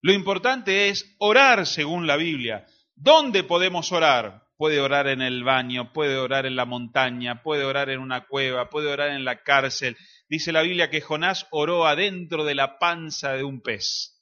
Lo 0.00 0.12
importante 0.12 0.88
es 0.88 1.16
orar 1.18 1.66
según 1.66 2.06
la 2.06 2.16
Biblia. 2.16 2.66
¿Dónde 2.94 3.42
podemos 3.44 3.92
orar? 3.92 4.42
Puede 4.56 4.80
orar 4.80 5.06
en 5.06 5.22
el 5.22 5.44
baño, 5.44 5.92
puede 5.92 6.16
orar 6.16 6.46
en 6.46 6.56
la 6.56 6.64
montaña, 6.64 7.42
puede 7.42 7.64
orar 7.64 7.90
en 7.90 8.00
una 8.00 8.26
cueva, 8.26 8.70
puede 8.70 8.92
orar 8.92 9.10
en 9.10 9.24
la 9.24 9.42
cárcel. 9.42 9.96
Dice 10.28 10.52
la 10.52 10.62
Biblia 10.62 10.90
que 10.90 11.00
Jonás 11.00 11.46
oró 11.50 11.86
adentro 11.86 12.44
de 12.44 12.54
la 12.54 12.78
panza 12.78 13.34
de 13.34 13.44
un 13.44 13.60
pez. 13.60 14.20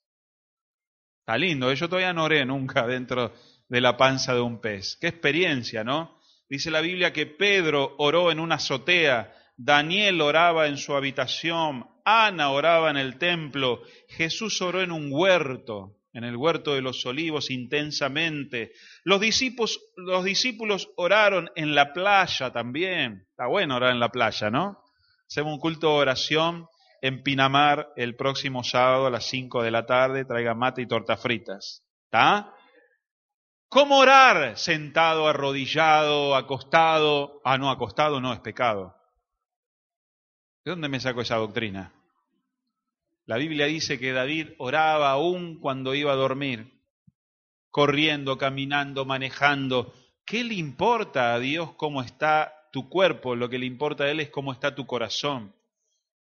Está 1.21 1.39
lindo, 1.39 1.71
¿eh? 1.71 1.77
yo 1.77 1.89
todavía 1.89 2.13
no 2.13 2.25
oré 2.25 2.45
nunca 2.45 2.87
dentro 2.87 3.35
de 3.69 3.81
la 3.81 3.97
panza 3.97 4.35
de 4.35 4.41
un 4.41 4.61
pez. 4.61 4.97
Qué 5.01 5.09
experiencia, 5.09 5.83
¿no? 5.83 6.21
Dice 6.49 6.71
la 6.71 6.81
Biblia 6.81 7.13
que 7.13 7.27
Pedro 7.27 7.97
oró 7.99 8.31
en 8.31 8.39
una 8.39 8.57
azotea, 8.57 9.35
Daniel 9.57 10.21
oraba 10.21 10.69
en 10.69 10.77
su 10.77 10.95
habitación, 10.95 11.89
Ana 12.09 12.53
oraba 12.53 12.89
en 12.89 12.97
el 12.97 13.19
templo, 13.19 13.83
Jesús 14.09 14.63
oró 14.63 14.81
en 14.81 14.93
un 14.93 15.09
huerto, 15.11 15.97
en 16.13 16.23
el 16.23 16.37
huerto 16.37 16.77
de 16.77 16.81
los 16.81 17.05
olivos 17.05 17.51
intensamente. 17.51 18.71
Los 19.03 19.21
discípulos, 19.21 19.81
los 19.97 20.23
discípulos 20.23 20.89
oraron 20.97 21.51
en 21.57 21.75
la 21.75 21.93
playa 21.93 22.53
también. 22.53 23.27
Está 23.31 23.49
bueno 23.49 23.75
orar 23.75 23.91
en 23.91 23.99
la 23.99 24.11
playa, 24.11 24.51
¿no? 24.51 24.85
Hacemos 25.29 25.55
un 25.55 25.59
culto 25.59 25.89
de 25.89 25.95
oración 25.95 26.69
en 27.03 27.25
Pinamar 27.25 27.89
el 27.97 28.15
próximo 28.15 28.63
sábado 28.63 29.07
a 29.07 29.11
las 29.11 29.27
5 29.27 29.65
de 29.65 29.73
la 29.73 29.85
tarde. 29.85 30.25
Traiga 30.25 30.55
mate 30.55 30.83
y 30.83 30.87
tortas 30.87 31.21
fritas. 31.21 31.83
¿Está? 32.05 32.55
¿Cómo 33.69 33.99
orar? 33.99 34.57
Sentado, 34.57 35.27
arrodillado, 35.27 36.37
acostado. 36.37 37.41
Ah, 37.45 37.59
no, 37.59 37.69
acostado 37.69 38.21
no, 38.21 38.33
es 38.33 38.39
pecado. 38.39 38.95
¿De 40.65 40.71
dónde 40.71 40.89
me 40.89 41.01
saco 41.01 41.21
esa 41.21 41.37
doctrina? 41.37 41.96
La 43.27 43.39
Biblia 43.39 43.67
dice 43.67 43.99
que 43.99 44.13
David 44.13 44.51
oraba 44.59 45.11
aún 45.11 45.59
cuando 45.59 45.97
iba 45.97 46.13
a 46.13 46.17
dormir, 46.17 46.81
corriendo, 47.71 48.39
caminando, 48.39 49.05
manejando. 49.05 49.93
¿Qué 50.25 50.45
le 50.45 50.55
importa 50.55 51.35
a 51.35 51.41
Dios 51.41 51.73
cómo 51.77 52.03
está 52.03 52.53
tu 52.73 52.89
cuerpo? 52.89 53.35
Lo 53.35 53.51
que 53.51 53.59
le 53.59 53.67
importa 53.67 54.05
a 54.05 54.11
Él 54.11 54.21
es 54.21 54.31
cómo 54.31 54.53
está 54.53 54.77
tu 54.77 54.87
corazón. 54.87 55.55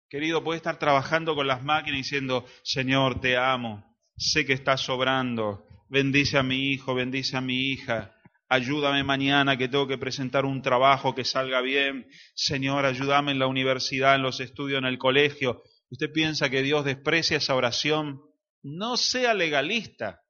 Querido, 0.08 0.44
puedes 0.44 0.60
estar 0.60 0.78
trabajando 0.78 1.34
con 1.34 1.48
las 1.48 1.64
máquinas 1.64 1.98
diciendo, 1.98 2.46
Señor, 2.62 3.20
te 3.20 3.36
amo, 3.36 3.84
sé 4.16 4.46
que 4.46 4.52
estás 4.52 4.82
sobrando, 4.82 5.66
bendice 5.88 6.38
a 6.38 6.42
mi 6.42 6.70
hijo, 6.70 6.94
bendice 6.94 7.36
a 7.36 7.40
mi 7.40 7.70
hija, 7.70 8.14
ayúdame 8.48 9.02
mañana 9.02 9.56
que 9.56 9.68
tengo 9.68 9.88
que 9.88 9.98
presentar 9.98 10.44
un 10.44 10.62
trabajo 10.62 11.14
que 11.14 11.24
salga 11.24 11.62
bien, 11.62 12.06
Señor, 12.34 12.84
ayúdame 12.84 13.32
en 13.32 13.38
la 13.38 13.46
universidad, 13.46 14.14
en 14.14 14.22
los 14.22 14.40
estudios, 14.40 14.78
en 14.78 14.84
el 14.84 14.98
colegio. 14.98 15.62
¿Usted 15.92 16.10
piensa 16.12 16.50
que 16.50 16.62
Dios 16.62 16.84
desprecia 16.84 17.36
esa 17.36 17.54
oración? 17.54 18.20
No 18.62 18.96
sea 18.96 19.34
legalista. 19.34 20.20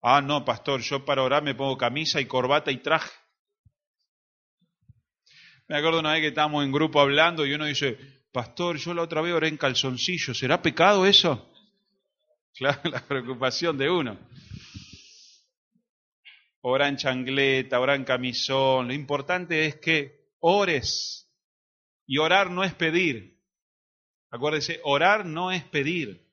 Ah, 0.00 0.20
no, 0.20 0.44
pastor, 0.44 0.80
yo 0.82 1.04
para 1.04 1.24
orar 1.24 1.42
me 1.42 1.56
pongo 1.56 1.76
camisa 1.76 2.20
y 2.20 2.26
corbata 2.26 2.70
y 2.70 2.76
traje. 2.76 3.10
Me 5.66 5.76
acuerdo 5.76 5.98
una 5.98 6.12
vez 6.12 6.20
que 6.20 6.28
estábamos 6.28 6.64
en 6.64 6.70
grupo 6.70 7.00
hablando 7.00 7.44
y 7.44 7.52
uno 7.52 7.64
dice, 7.64 7.98
pastor, 8.30 8.76
yo 8.76 8.94
la 8.94 9.02
otra 9.02 9.22
vez 9.22 9.32
oré 9.32 9.48
en 9.48 9.56
calzoncillo, 9.56 10.32
¿será 10.34 10.62
pecado 10.62 11.04
eso? 11.04 11.52
Claro, 12.54 12.80
la 12.84 13.00
preocupación 13.00 13.76
de 13.76 13.90
uno 13.90 14.18
ora 16.60 16.88
en 16.88 16.96
changleta, 16.96 17.80
ora 17.80 17.94
en 17.94 18.04
camisón. 18.04 18.88
Lo 18.88 18.94
importante 18.94 19.66
es 19.66 19.76
que 19.76 20.32
ores. 20.40 21.30
Y 22.06 22.18
orar 22.18 22.50
no 22.50 22.64
es 22.64 22.74
pedir. 22.74 23.37
Acuérdese, 24.30 24.80
orar 24.84 25.24
no 25.24 25.50
es 25.52 25.64
pedir. 25.64 26.26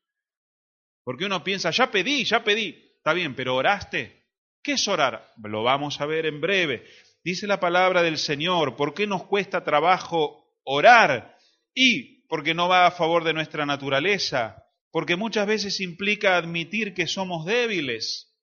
Porque 1.04 1.26
uno 1.26 1.44
piensa, 1.44 1.72
ya 1.72 1.92
pedí, 1.92 2.26
ya 2.26 2.44
pedí. 2.44 2.94
Está 2.98 3.14
bien, 3.14 3.36
pero 3.36 3.56
oraste. 3.56 4.26
¿Qué 4.64 4.74
es 4.74 4.88
orar? 4.88 5.32
Lo 5.44 5.64
vamos 5.64 6.02
a 6.02 6.06
ver 6.06 6.26
en 6.26 6.42
breve. 6.42 6.86
Dice 7.24 7.48
la 7.48 7.60
palabra 7.60 8.02
del 8.02 8.18
Señor, 8.18 8.76
¿por 8.76 8.94
qué 8.94 9.08
nos 9.08 9.24
cuesta 9.24 9.64
trabajo 9.64 10.58
orar? 10.64 11.38
Y 11.74 12.26
porque 12.28 12.54
no 12.54 12.68
va 12.68 12.88
a 12.88 12.92
favor 12.92 13.24
de 13.24 13.34
nuestra 13.34 13.66
naturaleza, 13.66 14.66
porque 14.92 15.16
muchas 15.16 15.46
veces 15.46 15.80
implica 15.82 16.36
admitir 16.36 16.94
que 16.94 17.08
somos 17.08 17.46
débiles. 17.46 18.36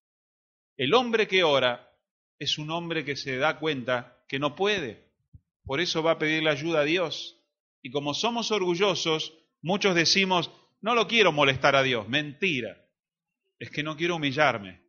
El 0.77 0.95
hombre 0.95 1.27
que 1.27 1.43
ora 1.43 1.91
es 2.39 2.59
un 2.59 2.71
hombre 2.71 3.05
que 3.05 3.17
se 3.17 3.37
da 3.37 3.59
cuenta 3.59 4.23
que 4.29 4.39
no 4.39 4.55
puede. 4.55 5.11
Por 5.65 5.81
eso 5.81 6.03
va 6.03 6.13
a 6.13 6.19
pedirle 6.19 6.51
ayuda 6.51 6.81
a 6.81 6.85
Dios. 6.85 7.39
Y 7.83 7.91
como 7.91 8.15
somos 8.15 8.51
orgullosos, 8.51 9.33
muchos 9.63 9.95
decimos, 9.95 10.51
no 10.81 10.95
lo 10.95 11.09
quiero 11.09 11.33
molestar 11.33 11.75
a 11.77 11.83
Dios. 11.83 12.09
Mentira. 12.09 12.79
Es 13.59 13.71
que 13.71 13.83
no 13.83 13.97
quiero 13.97 14.17
humillarme. 14.17 14.83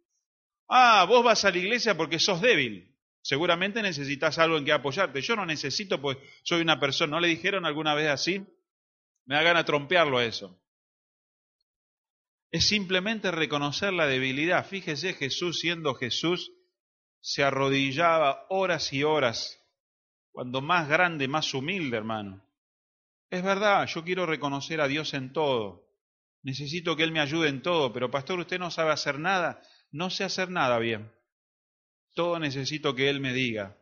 Ah, 0.67 1.05
vos 1.07 1.23
vas 1.23 1.45
a 1.45 1.51
la 1.51 1.57
iglesia 1.57 1.95
porque 1.95 2.19
sos 2.19 2.41
débil. 2.41 2.95
Seguramente 3.21 3.81
necesitas 3.81 4.37
algo 4.39 4.57
en 4.57 4.65
que 4.65 4.71
apoyarte. 4.71 5.21
Yo 5.21 5.35
no 5.35 5.45
necesito, 5.45 6.01
pues 6.01 6.17
soy 6.43 6.61
una 6.61 6.79
persona. 6.79 7.11
¿No 7.11 7.19
le 7.19 7.29
dijeron 7.29 7.65
alguna 7.65 7.93
vez 7.93 8.09
así? 8.09 8.45
Me 9.25 9.35
da 9.35 9.43
ganas 9.43 9.65
trompearlo 9.65 10.19
eso 10.19 10.59
es 12.53 12.67
simplemente 12.67 13.31
reconocer 13.31 13.93
la 13.93 14.05
debilidad. 14.05 14.67
Fíjese, 14.67 15.13
Jesús 15.13 15.59
siendo 15.59 15.95
Jesús, 15.95 16.53
se 17.19 17.43
arrodillaba 17.43 18.45
horas 18.47 18.93
y 18.93 19.03
horas, 19.03 19.59
cuando 20.31 20.61
más 20.61 20.87
grande, 20.87 21.27
más 21.27 21.51
humilde, 21.55 21.97
hermano. 21.97 22.47
Es 23.33 23.41
verdad, 23.41 23.87
yo 23.87 24.03
quiero 24.03 24.27
reconocer 24.27 24.79
a 24.79 24.87
Dios 24.87 25.15
en 25.15 25.33
todo. 25.33 25.89
necesito 26.43 26.95
que 26.95 27.01
Él 27.01 27.11
me 27.11 27.19
ayude 27.19 27.49
en 27.49 27.63
todo, 27.63 27.91
pero 27.91 28.11
pastor, 28.11 28.39
usted 28.39 28.59
no 28.59 28.69
sabe 28.69 28.91
hacer 28.91 29.17
nada, 29.17 29.59
no 29.89 30.11
sé 30.11 30.23
hacer 30.23 30.51
nada 30.51 30.77
bien. 30.77 31.11
Todo 32.13 32.37
necesito 32.37 32.93
que 32.93 33.09
Él 33.09 33.19
me 33.19 33.33
diga. 33.33 33.75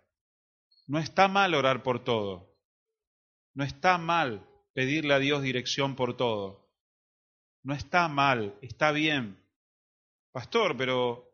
No 0.88 1.00
está 1.00 1.28
mal 1.28 1.54
orar 1.54 1.84
por 1.84 2.02
todo. 2.02 2.56
No 3.54 3.66
está 3.66 3.98
mal 3.98 4.48
pedirle 4.74 5.16
a 5.16 5.20
Dios 5.20 5.44
dirección 5.44 5.98
por 5.98 6.16
todo. 6.16 6.72
No 7.62 7.74
está 7.74 8.08
mal, 8.08 8.58
está 8.62 8.94
bien. 8.94 9.38
Pastor, 10.32 10.78
pero 10.78 11.30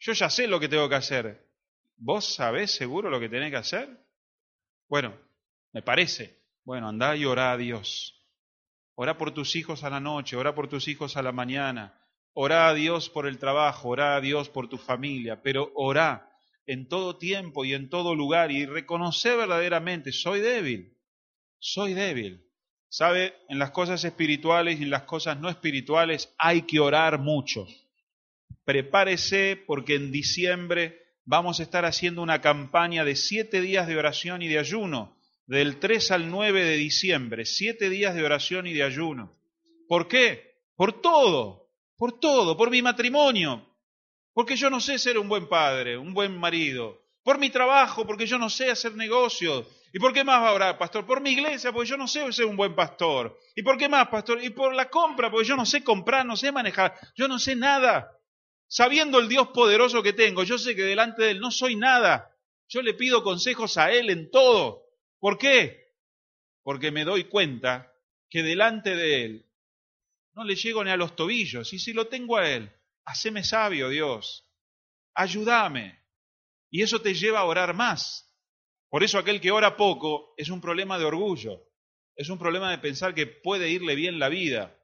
yo 0.00 0.12
ya 0.12 0.28
sé 0.28 0.48
lo 0.48 0.60
que 0.60 0.68
tengo 0.68 0.90
que 0.90 0.96
hacer. 0.96 1.48
¿Vos 1.96 2.34
sabés 2.34 2.72
seguro 2.72 3.08
lo 3.08 3.18
que 3.18 3.30
tenés 3.30 3.50
que 3.50 3.56
hacer? 3.56 4.06
Bueno, 4.86 5.18
me 5.72 5.80
parece. 5.80 6.43
Bueno, 6.64 6.88
andá 6.88 7.14
y 7.14 7.26
orá 7.26 7.52
a 7.52 7.56
Dios. 7.58 8.14
Orá 8.94 9.18
por 9.18 9.32
tus 9.32 9.54
hijos 9.54 9.84
a 9.84 9.90
la 9.90 10.00
noche, 10.00 10.36
orá 10.36 10.54
por 10.54 10.68
tus 10.68 10.88
hijos 10.88 11.16
a 11.16 11.22
la 11.22 11.32
mañana. 11.32 12.00
Orá 12.32 12.68
a 12.68 12.74
Dios 12.74 13.10
por 13.10 13.26
el 13.26 13.38
trabajo, 13.38 13.90
orá 13.90 14.16
a 14.16 14.20
Dios 14.20 14.48
por 14.48 14.68
tu 14.68 14.78
familia, 14.78 15.42
pero 15.42 15.70
orá 15.74 16.30
en 16.66 16.88
todo 16.88 17.18
tiempo 17.18 17.64
y 17.64 17.74
en 17.74 17.90
todo 17.90 18.14
lugar 18.14 18.50
y 18.50 18.64
reconoce 18.64 19.36
verdaderamente, 19.36 20.10
soy 20.10 20.40
débil, 20.40 20.96
soy 21.58 21.94
débil. 21.94 22.40
¿Sabe? 22.88 23.34
En 23.48 23.58
las 23.58 23.72
cosas 23.72 24.04
espirituales 24.04 24.78
y 24.78 24.84
en 24.84 24.90
las 24.90 25.02
cosas 25.02 25.38
no 25.40 25.48
espirituales 25.48 26.32
hay 26.38 26.62
que 26.62 26.78
orar 26.78 27.18
mucho. 27.18 27.66
Prepárese 28.64 29.60
porque 29.66 29.96
en 29.96 30.12
diciembre 30.12 31.02
vamos 31.24 31.58
a 31.58 31.64
estar 31.64 31.84
haciendo 31.84 32.22
una 32.22 32.40
campaña 32.40 33.04
de 33.04 33.16
siete 33.16 33.60
días 33.60 33.88
de 33.88 33.96
oración 33.96 34.42
y 34.42 34.48
de 34.48 34.60
ayuno, 34.60 35.16
del 35.46 35.78
3 35.78 36.10
al 36.12 36.30
9 36.30 36.64
de 36.64 36.76
diciembre, 36.76 37.44
siete 37.44 37.90
días 37.90 38.14
de 38.14 38.24
oración 38.24 38.66
y 38.66 38.72
de 38.72 38.82
ayuno. 38.82 39.36
¿Por 39.88 40.08
qué? 40.08 40.60
Por 40.76 41.00
todo, 41.00 41.70
por 41.96 42.18
todo, 42.18 42.56
por 42.56 42.70
mi 42.70 42.82
matrimonio, 42.82 43.76
porque 44.32 44.56
yo 44.56 44.70
no 44.70 44.80
sé 44.80 44.98
ser 44.98 45.18
un 45.18 45.28
buen 45.28 45.48
padre, 45.48 45.96
un 45.96 46.14
buen 46.14 46.36
marido, 46.36 47.02
por 47.22 47.38
mi 47.38 47.50
trabajo, 47.50 48.06
porque 48.06 48.26
yo 48.26 48.38
no 48.38 48.50
sé 48.50 48.70
hacer 48.70 48.94
negocios. 48.94 49.66
¿Y 49.92 49.98
por 50.00 50.12
qué 50.12 50.24
más 50.24 50.42
va 50.42 50.48
a 50.48 50.52
orar, 50.52 50.78
pastor? 50.78 51.06
Por 51.06 51.20
mi 51.20 51.30
iglesia, 51.30 51.72
porque 51.72 51.88
yo 51.88 51.96
no 51.96 52.08
sé 52.08 52.30
ser 52.32 52.46
un 52.46 52.56
buen 52.56 52.74
pastor. 52.74 53.38
¿Y 53.54 53.62
por 53.62 53.78
qué 53.78 53.88
más, 53.88 54.08
pastor? 54.08 54.42
Y 54.42 54.50
por 54.50 54.74
la 54.74 54.90
compra, 54.90 55.30
porque 55.30 55.46
yo 55.46 55.56
no 55.56 55.64
sé 55.64 55.84
comprar, 55.84 56.26
no 56.26 56.36
sé 56.36 56.50
manejar, 56.50 56.94
yo 57.14 57.28
no 57.28 57.38
sé 57.38 57.54
nada. 57.54 58.10
Sabiendo 58.66 59.20
el 59.20 59.28
Dios 59.28 59.48
poderoso 59.48 60.02
que 60.02 60.12
tengo, 60.12 60.42
yo 60.42 60.58
sé 60.58 60.74
que 60.74 60.82
delante 60.82 61.22
de 61.22 61.30
Él 61.30 61.40
no 61.40 61.52
soy 61.52 61.76
nada. 61.76 62.30
Yo 62.68 62.82
le 62.82 62.94
pido 62.94 63.22
consejos 63.22 63.78
a 63.78 63.92
Él 63.92 64.10
en 64.10 64.30
todo. 64.30 64.83
¿Por 65.24 65.38
qué? 65.38 65.94
Porque 66.62 66.90
me 66.90 67.02
doy 67.02 67.24
cuenta 67.24 67.90
que 68.28 68.42
delante 68.42 68.94
de 68.94 69.24
Él 69.24 69.46
no 70.34 70.44
le 70.44 70.54
llego 70.54 70.84
ni 70.84 70.90
a 70.90 70.98
los 70.98 71.16
tobillos. 71.16 71.72
Y 71.72 71.78
si 71.78 71.94
lo 71.94 72.08
tengo 72.08 72.36
a 72.36 72.46
Él, 72.46 72.70
haceme 73.06 73.42
sabio, 73.42 73.88
Dios. 73.88 74.46
Ayúdame. 75.14 75.98
Y 76.68 76.82
eso 76.82 77.00
te 77.00 77.14
lleva 77.14 77.38
a 77.38 77.46
orar 77.46 77.72
más. 77.72 78.36
Por 78.90 79.02
eso 79.02 79.18
aquel 79.18 79.40
que 79.40 79.50
ora 79.50 79.78
poco 79.78 80.34
es 80.36 80.50
un 80.50 80.60
problema 80.60 80.98
de 80.98 81.06
orgullo. 81.06 81.70
Es 82.16 82.28
un 82.28 82.38
problema 82.38 82.70
de 82.70 82.76
pensar 82.76 83.14
que 83.14 83.26
puede 83.26 83.70
irle 83.70 83.94
bien 83.94 84.18
la 84.18 84.28
vida, 84.28 84.78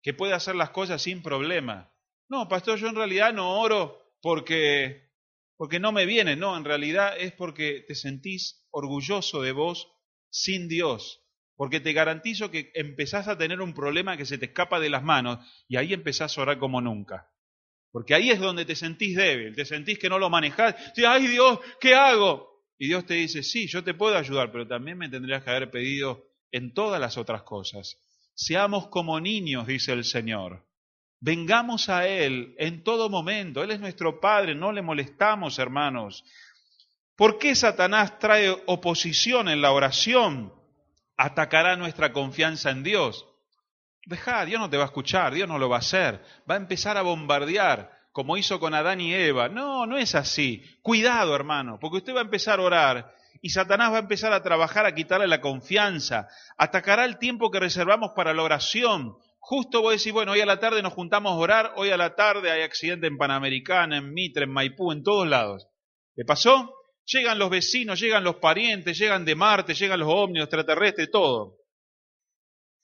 que 0.00 0.14
puede 0.14 0.32
hacer 0.32 0.54
las 0.54 0.70
cosas 0.70 1.02
sin 1.02 1.24
problema. 1.24 1.92
No, 2.28 2.46
pastor, 2.46 2.78
yo 2.78 2.86
en 2.86 2.94
realidad 2.94 3.32
no 3.32 3.58
oro 3.58 4.14
porque, 4.22 5.11
porque 5.56 5.80
no 5.80 5.92
me 5.92 6.06
viene, 6.06 6.36
no, 6.36 6.56
en 6.56 6.64
realidad 6.64 7.14
es 7.18 7.32
porque 7.32 7.84
te 7.86 7.94
sentís 7.94 8.66
orgulloso 8.70 9.42
de 9.42 9.52
vos 9.52 9.88
sin 10.30 10.68
Dios, 10.68 11.20
porque 11.56 11.80
te 11.80 11.92
garantizo 11.92 12.50
que 12.50 12.70
empezás 12.74 13.28
a 13.28 13.38
tener 13.38 13.60
un 13.60 13.74
problema 13.74 14.16
que 14.16 14.26
se 14.26 14.38
te 14.38 14.46
escapa 14.46 14.80
de 14.80 14.90
las 14.90 15.02
manos 15.02 15.38
y 15.68 15.76
ahí 15.76 15.92
empezás 15.92 16.36
a 16.36 16.42
orar 16.42 16.58
como 16.58 16.80
nunca. 16.80 17.28
Porque 17.90 18.14
ahí 18.14 18.30
es 18.30 18.40
donde 18.40 18.64
te 18.64 18.74
sentís 18.74 19.16
débil, 19.16 19.54
te 19.54 19.66
sentís 19.66 19.98
que 19.98 20.08
no 20.08 20.18
lo 20.18 20.30
manejás. 20.30 20.74
ay 21.06 21.26
Dios, 21.26 21.58
¿qué 21.78 21.94
hago? 21.94 22.52
Y 22.78 22.88
Dios 22.88 23.06
te 23.06 23.14
dice, 23.14 23.42
sí, 23.42 23.68
yo 23.68 23.84
te 23.84 23.94
puedo 23.94 24.16
ayudar, 24.16 24.50
pero 24.50 24.66
también 24.66 24.98
me 24.98 25.08
tendrías 25.08 25.44
que 25.44 25.50
haber 25.50 25.70
pedido 25.70 26.26
en 26.50 26.72
todas 26.72 27.00
las 27.00 27.16
otras 27.18 27.42
cosas. 27.42 28.02
Seamos 28.34 28.88
como 28.88 29.20
niños, 29.20 29.66
dice 29.66 29.92
el 29.92 30.04
Señor. 30.04 30.66
Vengamos 31.24 31.88
a 31.88 32.08
Él 32.08 32.56
en 32.58 32.82
todo 32.82 33.08
momento. 33.08 33.62
Él 33.62 33.70
es 33.70 33.78
nuestro 33.78 34.18
Padre, 34.18 34.56
no 34.56 34.72
le 34.72 34.82
molestamos, 34.82 35.60
hermanos. 35.60 36.24
¿Por 37.14 37.38
qué 37.38 37.54
Satanás 37.54 38.18
trae 38.18 38.50
oposición 38.66 39.48
en 39.48 39.62
la 39.62 39.70
oración? 39.70 40.52
Atacará 41.16 41.76
nuestra 41.76 42.12
confianza 42.12 42.70
en 42.70 42.82
Dios. 42.82 43.24
Deja, 44.04 44.44
Dios 44.44 44.60
no 44.60 44.68
te 44.68 44.76
va 44.76 44.82
a 44.82 44.86
escuchar, 44.86 45.32
Dios 45.32 45.46
no 45.48 45.60
lo 45.60 45.68
va 45.68 45.76
a 45.76 45.78
hacer. 45.78 46.24
Va 46.50 46.54
a 46.54 46.58
empezar 46.58 46.96
a 46.96 47.02
bombardear, 47.02 47.92
como 48.10 48.36
hizo 48.36 48.58
con 48.58 48.74
Adán 48.74 49.00
y 49.00 49.14
Eva. 49.14 49.48
No, 49.48 49.86
no 49.86 49.98
es 49.98 50.16
así. 50.16 50.64
Cuidado, 50.82 51.36
hermano, 51.36 51.78
porque 51.80 51.98
usted 51.98 52.16
va 52.16 52.22
a 52.22 52.24
empezar 52.24 52.58
a 52.58 52.62
orar 52.64 53.14
y 53.40 53.50
Satanás 53.50 53.92
va 53.92 53.98
a 53.98 54.00
empezar 54.00 54.32
a 54.32 54.42
trabajar 54.42 54.86
a 54.86 54.94
quitarle 54.96 55.28
la 55.28 55.40
confianza. 55.40 56.26
Atacará 56.58 57.04
el 57.04 57.18
tiempo 57.18 57.52
que 57.52 57.60
reservamos 57.60 58.10
para 58.16 58.34
la 58.34 58.42
oración. 58.42 59.16
Justo 59.44 59.82
voy 59.82 59.90
a 59.90 59.92
decir, 59.94 60.12
bueno, 60.12 60.32
hoy 60.32 60.40
a 60.40 60.46
la 60.46 60.60
tarde 60.60 60.82
nos 60.82 60.92
juntamos 60.92 61.32
a 61.32 61.34
orar, 61.34 61.72
hoy 61.74 61.90
a 61.90 61.96
la 61.96 62.14
tarde 62.14 62.52
hay 62.52 62.62
accidente 62.62 63.08
en 63.08 63.18
Panamericana, 63.18 63.96
en 63.96 64.14
Mitre, 64.14 64.44
en 64.44 64.52
Maipú, 64.52 64.92
en 64.92 65.02
todos 65.02 65.26
lados. 65.26 65.66
¿Le 66.14 66.24
pasó? 66.24 66.72
Llegan 67.04 67.40
los 67.40 67.50
vecinos, 67.50 67.98
llegan 67.98 68.22
los 68.22 68.36
parientes, 68.36 68.96
llegan 68.96 69.24
de 69.24 69.34
Marte, 69.34 69.74
llegan 69.74 69.98
los 69.98 70.08
ovnis, 70.08 70.44
extraterrestres, 70.44 71.10
todo. 71.10 71.56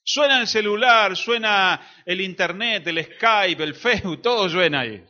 Suena 0.03 0.41
el 0.41 0.49
celular, 0.49 1.17
suena 1.17 1.81
el 2.05 2.21
internet, 2.21 2.85
el 2.89 3.05
Skype, 3.05 3.63
el 3.63 3.75
Facebook, 3.77 4.21
todo 4.21 4.49
suena 4.49 4.81
ahí. 4.81 5.05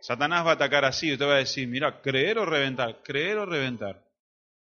Satanás 0.00 0.44
va 0.44 0.50
a 0.50 0.54
atacar 0.54 0.84
así 0.84 1.12
usted 1.12 1.26
va 1.26 1.34
a 1.34 1.38
decir, 1.38 1.68
mira, 1.68 2.00
creer 2.02 2.38
o 2.38 2.44
reventar, 2.44 3.04
creer 3.04 3.38
o 3.38 3.46
reventar. 3.46 4.04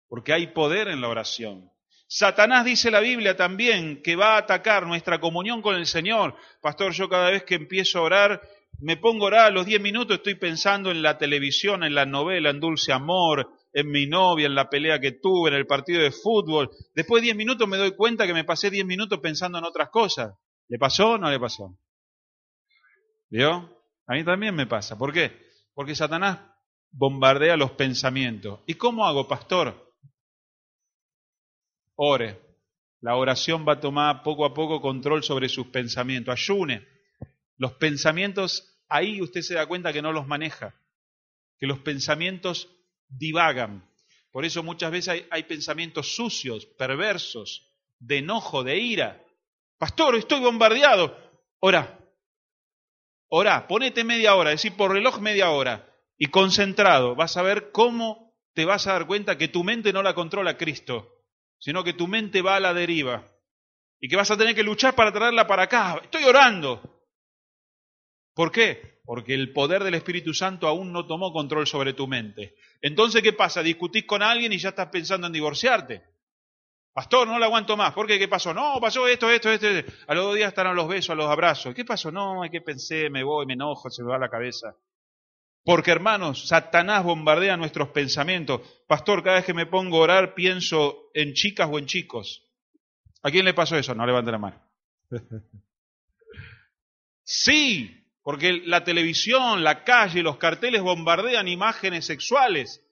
Porque 0.08 0.34
hay 0.34 0.48
poder 0.48 0.88
en 0.88 1.02
la 1.02 1.08
oración. 1.08 1.72
Satanás 2.12 2.66
dice 2.66 2.90
la 2.90 3.02
Biblia 3.02 3.38
también 3.38 4.02
que 4.02 4.16
va 4.16 4.34
a 4.34 4.40
atacar 4.40 4.88
nuestra 4.88 5.20
comunión 5.20 5.62
con 5.62 5.76
el 5.76 5.86
Señor. 5.86 6.36
Pastor, 6.60 6.92
yo 6.92 7.08
cada 7.08 7.30
vez 7.30 7.44
que 7.44 7.54
empiezo 7.54 8.00
a 8.00 8.02
orar, 8.02 8.42
me 8.80 8.98
pongo 8.98 9.26
a 9.26 9.28
orar 9.28 9.46
a 9.46 9.52
los 9.52 9.68
diez 9.68 9.80
minutos, 9.80 10.18
estoy 10.18 10.34
pensando 10.34 10.90
en 10.90 11.04
la 11.04 11.20
televisión, 11.20 11.84
en 11.84 11.94
la 11.94 12.08
novela, 12.08 12.50
en 12.50 12.60
Dulce 12.60 12.92
Amor, 12.92 13.52
en 13.74 13.92
mi 13.92 14.08
novia, 14.08 14.48
en 14.48 14.56
la 14.56 14.72
pelea 14.72 15.00
que 15.00 15.12
tuve, 15.12 15.52
en 15.52 15.56
el 15.56 15.68
partido 15.68 16.02
de 16.02 16.10
fútbol. 16.10 16.72
Después 16.96 17.22
de 17.22 17.26
diez 17.26 17.36
minutos 17.36 17.68
me 17.68 17.78
doy 17.78 17.92
cuenta 17.92 18.26
que 18.26 18.34
me 18.34 18.44
pasé 18.44 18.72
diez 18.72 18.88
minutos 18.88 19.20
pensando 19.20 19.60
en 19.60 19.66
otras 19.66 19.90
cosas. 19.90 20.34
¿Le 20.68 20.80
pasó 20.80 21.12
o 21.12 21.18
no 21.20 21.30
le 21.30 21.40
pasó? 21.40 21.78
¿Vio? 23.30 23.84
A 24.08 24.14
mí 24.16 24.24
también 24.24 24.56
me 24.56 24.66
pasa. 24.66 24.98
¿Por 24.98 25.14
qué? 25.14 25.32
Porque 25.76 25.94
Satanás 25.94 26.40
bombardea 26.90 27.56
los 27.56 27.74
pensamientos. 27.74 28.62
¿Y 28.66 28.74
cómo 28.74 29.06
hago, 29.06 29.28
pastor? 29.28 29.89
Ore. 32.00 32.40
La 33.02 33.16
oración 33.16 33.66
va 33.68 33.74
a 33.74 33.80
tomar 33.80 34.24
poco 34.24 34.46
a 34.46 34.54
poco 34.54 34.82
control 34.82 35.24
sobre 35.24 35.50
sus 35.50 35.68
pensamientos. 35.68 36.32
Ayune. 36.32 36.88
Los 37.58 37.74
pensamientos, 37.74 38.82
ahí 38.88 39.22
usted 39.22 39.42
se 39.42 39.56
da 39.56 39.66
cuenta 39.66 39.92
que 39.92 40.02
no 40.02 40.14
los 40.14 40.26
maneja, 40.26 40.76
que 41.58 41.68
los 41.68 41.80
pensamientos 41.80 42.70
divagan. 43.10 43.86
Por 44.32 44.46
eso 44.46 44.64
muchas 44.64 44.92
veces 44.92 45.26
hay, 45.30 45.44
pensamientos 45.44 46.16
sucios, 46.16 46.66
perversos, 46.66 47.70
de 48.00 48.20
enojo, 48.20 48.64
de 48.64 48.78
ira. 48.78 49.26
Pastor, 49.78 50.16
estoy 50.16 50.40
bombardeado. 50.40 51.18
Ora. 51.60 52.00
Ora, 53.28 53.68
ponete 53.68 54.06
media 54.06 54.36
hora, 54.36 54.52
decir, 54.52 54.74
por 54.74 54.94
reloj 54.94 55.20
media 55.20 55.50
hora. 55.50 55.86
Y 56.18 56.28
concentrado, 56.28 57.16
vas 57.16 57.36
a 57.36 57.42
ver 57.42 57.72
cómo 57.72 58.34
te 58.54 58.64
vas 58.64 58.88
a 58.88 58.94
dar 58.94 59.06
cuenta 59.06 59.38
que 59.38 59.50
tu 59.50 59.66
mente 59.66 59.92
no 59.92 60.02
la 60.02 60.16
controla 60.16 60.58
Cristo 60.58 61.19
sino 61.60 61.84
que 61.84 61.94
tu 61.94 62.08
mente 62.08 62.42
va 62.42 62.56
a 62.56 62.60
la 62.60 62.74
deriva 62.74 63.28
y 64.00 64.08
que 64.08 64.16
vas 64.16 64.32
a 64.32 64.38
tener 64.38 64.56
que 64.56 64.64
luchar 64.64 64.96
para 64.96 65.12
traerla 65.12 65.46
para 65.46 65.64
acá. 65.64 66.00
Estoy 66.02 66.24
orando. 66.24 67.04
¿Por 68.34 68.52
qué? 68.52 69.02
Porque 69.04 69.34
el 69.34 69.52
poder 69.52 69.84
del 69.84 69.96
Espíritu 69.96 70.34
Santo 70.34 70.68
aún 70.68 70.94
no 70.94 71.06
tomó 71.06 71.34
control 71.34 71.68
sobre 71.68 71.94
tu 71.94 72.08
mente. 72.08 72.56
Entonces, 72.82 73.22
¿qué 73.22 73.34
pasa? 73.34 73.62
Discutís 73.62 74.06
con 74.06 74.24
alguien 74.24 74.54
y 74.54 74.58
ya 74.58 74.70
estás 74.70 74.88
pensando 74.88 75.28
en 75.28 75.34
divorciarte. 75.34 76.04
Pastor, 76.94 77.28
no 77.28 77.38
lo 77.38 77.46
aguanto 77.46 77.76
más. 77.76 77.94
¿Por 77.94 78.08
qué? 78.08 78.18
¿Qué 78.18 78.28
pasó? 78.28 78.54
No, 78.54 78.80
pasó 78.80 79.08
esto, 79.08 79.30
esto, 79.30 79.52
esto. 79.52 79.68
A 80.08 80.16
los 80.16 80.26
dos 80.26 80.36
días 80.36 80.50
estarán 80.50 80.76
los 80.76 80.88
besos, 80.88 81.12
a 81.12 81.16
los 81.16 81.28
abrazos. 81.28 81.76
¿Qué 81.76 81.86
pasó? 81.86 82.12
No, 82.12 82.44
hay 82.44 82.50
que 82.50 82.62
pensé, 82.62 83.10
me 83.10 83.24
voy, 83.24 83.46
me 83.46 83.54
enojo, 83.54 83.90
se 83.90 84.04
me 84.04 84.10
va 84.10 84.18
la 84.18 84.30
cabeza. 84.30 84.76
Porque 85.64 85.92
hermanos, 85.92 86.48
Satanás 86.48 87.04
bombardea 87.04 87.58
nuestros 87.58 87.90
pensamientos. 87.90 88.62
Pastor, 88.88 89.24
cada 89.24 89.38
vez 89.38 89.46
que 89.46 89.54
me 89.54 89.66
pongo 89.66 89.98
a 89.98 90.02
orar 90.02 90.34
pienso 90.34 91.10
en 91.14 91.34
chicas 91.34 91.70
o 91.72 91.78
en 91.78 91.86
chicos. 91.86 92.46
¿A 93.22 93.30
quién 93.30 93.46
le 93.46 93.54
pasó 93.54 93.76
eso? 93.78 93.94
No 93.94 94.06
levante 94.06 94.32
la 94.32 94.38
mano. 94.38 94.62
sí, 97.24 98.00
porque 98.24 98.62
la 98.66 98.84
televisión, 98.84 99.64
la 99.64 99.84
calle, 99.84 100.24
los 100.24 100.38
carteles 100.38 100.82
bombardean 100.82 101.48
imágenes 101.48 102.06
sexuales. 102.06 102.86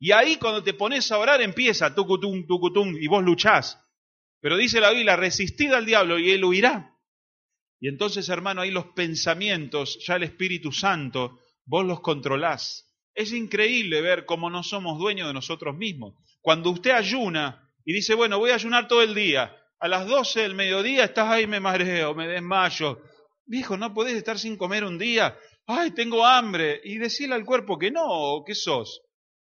Y 0.00 0.12
ahí 0.12 0.36
cuando 0.36 0.62
te 0.62 0.74
pones 0.74 1.10
a 1.10 1.18
orar 1.18 1.40
empieza 1.42 1.94
tucutum, 1.94 2.46
tucutum, 2.46 2.96
y 3.00 3.06
vos 3.06 3.22
luchás. 3.22 3.80
Pero 4.40 4.56
dice 4.56 4.80
la 4.80 4.90
Biblia, 4.90 5.16
resistid 5.16 5.72
al 5.72 5.86
diablo 5.86 6.18
y 6.18 6.30
él 6.30 6.44
huirá. 6.44 6.96
Y 7.80 7.88
entonces, 7.88 8.28
hermano, 8.28 8.60
ahí 8.60 8.70
los 8.70 8.86
pensamientos, 8.86 9.98
ya 10.04 10.16
el 10.16 10.24
Espíritu 10.24 10.72
Santo, 10.72 11.40
vos 11.68 11.86
los 11.86 12.00
controlás. 12.00 12.86
Es 13.14 13.32
increíble 13.32 14.00
ver 14.00 14.24
cómo 14.24 14.50
no 14.50 14.62
somos 14.62 14.98
dueños 14.98 15.28
de 15.28 15.34
nosotros 15.34 15.76
mismos. 15.76 16.14
Cuando 16.40 16.70
usted 16.70 16.90
ayuna 16.90 17.70
y 17.84 17.92
dice, 17.92 18.14
bueno, 18.14 18.38
voy 18.38 18.50
a 18.50 18.54
ayunar 18.54 18.88
todo 18.88 19.02
el 19.02 19.14
día, 19.14 19.54
a 19.78 19.88
las 19.88 20.06
12 20.06 20.42
del 20.42 20.54
mediodía 20.54 21.04
estás 21.04 21.28
ahí, 21.28 21.46
me 21.46 21.60
mareo, 21.60 22.14
me 22.14 22.26
desmayo. 22.26 23.00
Viejo, 23.46 23.76
no 23.76 23.94
podés 23.94 24.14
estar 24.14 24.38
sin 24.38 24.56
comer 24.56 24.84
un 24.84 24.98
día. 24.98 25.38
Ay, 25.66 25.92
tengo 25.92 26.24
hambre. 26.24 26.80
Y 26.84 26.98
decirle 26.98 27.34
al 27.34 27.44
cuerpo 27.44 27.78
que 27.78 27.90
no, 27.90 28.42
¿qué 28.46 28.54
sos? 28.54 29.02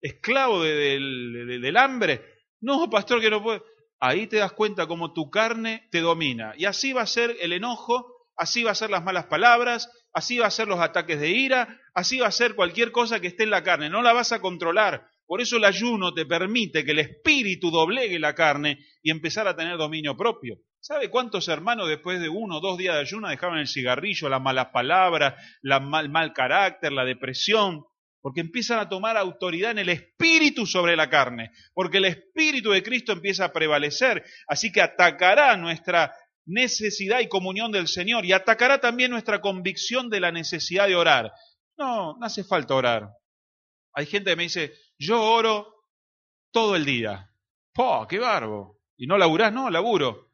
¿Esclavo 0.01 0.63
del, 0.63 1.61
del 1.61 1.77
hambre? 1.77 2.23
No, 2.61 2.91
pastor, 2.91 3.21
que 3.21 3.31
no 3.31 3.43
puedo. 3.43 3.65
Ahí 4.01 4.27
te 4.27 4.37
das 4.37 4.53
cuenta 4.53 4.87
cómo 4.87 5.13
tu 5.13 5.31
carne 5.31 5.89
te 5.91 6.01
domina. 6.01 6.55
Y 6.57 6.65
así 6.65 6.93
va 6.93 7.03
a 7.03 7.07
ser 7.07 7.37
el 7.41 7.53
enojo, 7.53 8.27
así 8.37 8.63
va 8.63 8.71
a 8.71 8.75
ser 8.75 8.91
las 8.91 9.05
malas 9.05 9.27
palabras, 9.27 9.91
así 10.13 10.39
va 10.39 10.47
a 10.47 10.51
ser 10.51 10.69
los 10.69 10.81
ataques 10.81 11.21
de 11.21 11.31
ira, 11.31 11.81
así 11.95 12.19
va 12.19 12.29
a 12.29 12.33
ser 12.33 12.55
cualquier 12.55 12.93
cosa 12.93 13.21
que 13.21 13.29
esté 13.29 13.45
en 13.45 13.51
la 13.51 13.63
carne. 13.63 13.91
No 13.91 14.03
la 14.03 14.13
vas 14.13 14.33
a 14.33 14.41
controlar. 14.41 15.07
Por 15.27 15.41
eso 15.41 15.59
el 15.59 15.65
ayuno 15.65 16.13
te 16.13 16.27
permite 16.27 16.85
que 16.85 16.91
el 16.91 16.99
espíritu 16.99 17.71
doblegue 17.71 18.19
la 18.19 18.35
carne 18.35 18.79
y 19.03 19.11
empezar 19.11 19.47
a 19.47 19.55
tener 19.55 19.77
dominio 19.77 20.17
propio. 20.17 20.59
¿Sabe 20.81 21.11
cuántos 21.11 21.47
hermanos 21.49 21.89
después 21.89 22.21
de 22.21 22.29
uno 22.29 22.57
o 22.57 22.61
dos 22.61 22.79
días 22.79 22.95
de 22.95 23.03
ayuno 23.03 23.29
dejaban 23.29 23.59
el 23.59 23.69
cigarrillo, 23.69 24.29
las 24.29 24.41
malas 24.41 24.69
palabras, 24.73 25.35
el 25.63 25.81
mal, 25.83 26.09
mal 26.09 26.33
carácter, 26.33 26.91
la 26.91 27.05
depresión? 27.05 27.85
Porque 28.23 28.41
empiezan 28.41 28.81
a 28.81 28.89
tomar 28.89 29.17
autoridad 29.17 29.71
en 29.71 29.79
el 29.79 29.91
espíritu 29.91 30.67
sobre 30.67 30.97
la 30.97 31.09
carne, 31.09 31.53
porque 31.75 31.99
el 31.99 32.07
espíritu 32.07 32.71
de 32.71 32.83
Cristo 32.83 33.13
empieza 33.13 33.45
a 33.45 33.53
prevalecer, 33.53 34.25
así 34.49 34.73
que 34.73 34.83
atacará 34.83 35.57
nuestra 35.57 36.13
necesidad 36.47 37.21
y 37.21 37.29
comunión 37.29 37.73
del 37.73 37.89
Señor 37.89 38.25
y 38.25 38.33
atacará 38.33 38.81
también 38.81 39.11
nuestra 39.11 39.41
convicción 39.41 40.09
de 40.11 40.21
la 40.21 40.33
necesidad 40.33 40.87
de 40.87 40.97
orar. 40.97 41.33
No, 41.77 42.17
no 42.19 42.27
hace 42.27 42.45
falta 42.45 42.75
orar. 42.75 43.11
Hay 43.95 44.07
gente 44.07 44.31
que 44.31 44.37
me 44.37 44.43
dice, 44.45 44.73
yo 44.99 45.23
oro 45.23 45.75
todo 46.53 46.77
el 46.77 46.85
día. 46.85 47.31
¡Po, 47.73 48.07
qué 48.09 48.19
barbo! 48.19 48.81
¿Y 48.97 49.07
no 49.07 49.17
laburás? 49.17 49.53
No, 49.53 49.71
laburo. 49.71 50.33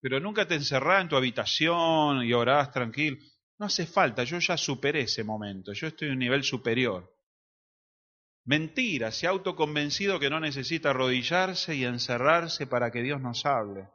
Pero 0.00 0.20
nunca 0.20 0.46
te 0.46 0.54
encerrás 0.54 1.02
en 1.02 1.08
tu 1.08 1.16
habitación 1.16 2.24
y 2.24 2.32
orás 2.32 2.72
tranquilo. 2.72 3.18
No 3.58 3.66
hace 3.66 3.86
falta, 3.86 4.24
yo 4.24 4.38
ya 4.38 4.56
superé 4.56 5.02
ese 5.02 5.22
momento, 5.22 5.74
yo 5.74 5.88
estoy 5.88 6.08
en 6.08 6.14
un 6.14 6.20
nivel 6.20 6.42
superior. 6.42 7.14
Mentira, 8.46 9.12
se 9.12 9.26
autoconvencido 9.26 10.18
que 10.18 10.30
no 10.30 10.40
necesita 10.40 10.90
arrodillarse 10.90 11.76
y 11.76 11.84
encerrarse 11.84 12.66
para 12.66 12.90
que 12.90 13.02
Dios 13.02 13.20
nos 13.20 13.44
hable. 13.44 13.90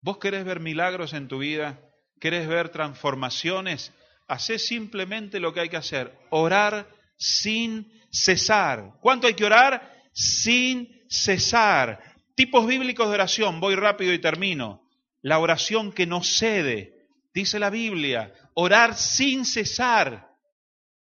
¿Vos 0.00 0.18
querés 0.18 0.44
ver 0.44 0.60
milagros 0.60 1.12
en 1.12 1.28
tu 1.28 1.38
vida? 1.38 1.80
¿Querés 2.20 2.48
ver 2.48 2.68
transformaciones? 2.68 3.92
Hacé 4.28 4.58
simplemente 4.58 5.40
lo 5.40 5.52
que 5.52 5.60
hay 5.60 5.68
que 5.68 5.76
hacer, 5.76 6.12
orar 6.30 6.88
sin 7.16 7.92
cesar. 8.10 8.94
¿Cuánto 9.00 9.26
hay 9.26 9.34
que 9.34 9.44
orar? 9.44 10.02
Sin 10.12 11.04
cesar. 11.08 12.02
Tipos 12.34 12.66
bíblicos 12.66 13.08
de 13.08 13.14
oración, 13.14 13.60
voy 13.60 13.74
rápido 13.74 14.12
y 14.12 14.18
termino. 14.18 14.82
La 15.22 15.38
oración 15.38 15.92
que 15.92 16.06
no 16.06 16.22
cede, 16.22 17.08
dice 17.32 17.58
la 17.58 17.70
Biblia, 17.70 18.32
orar 18.54 18.96
sin 18.96 19.44
cesar, 19.44 20.28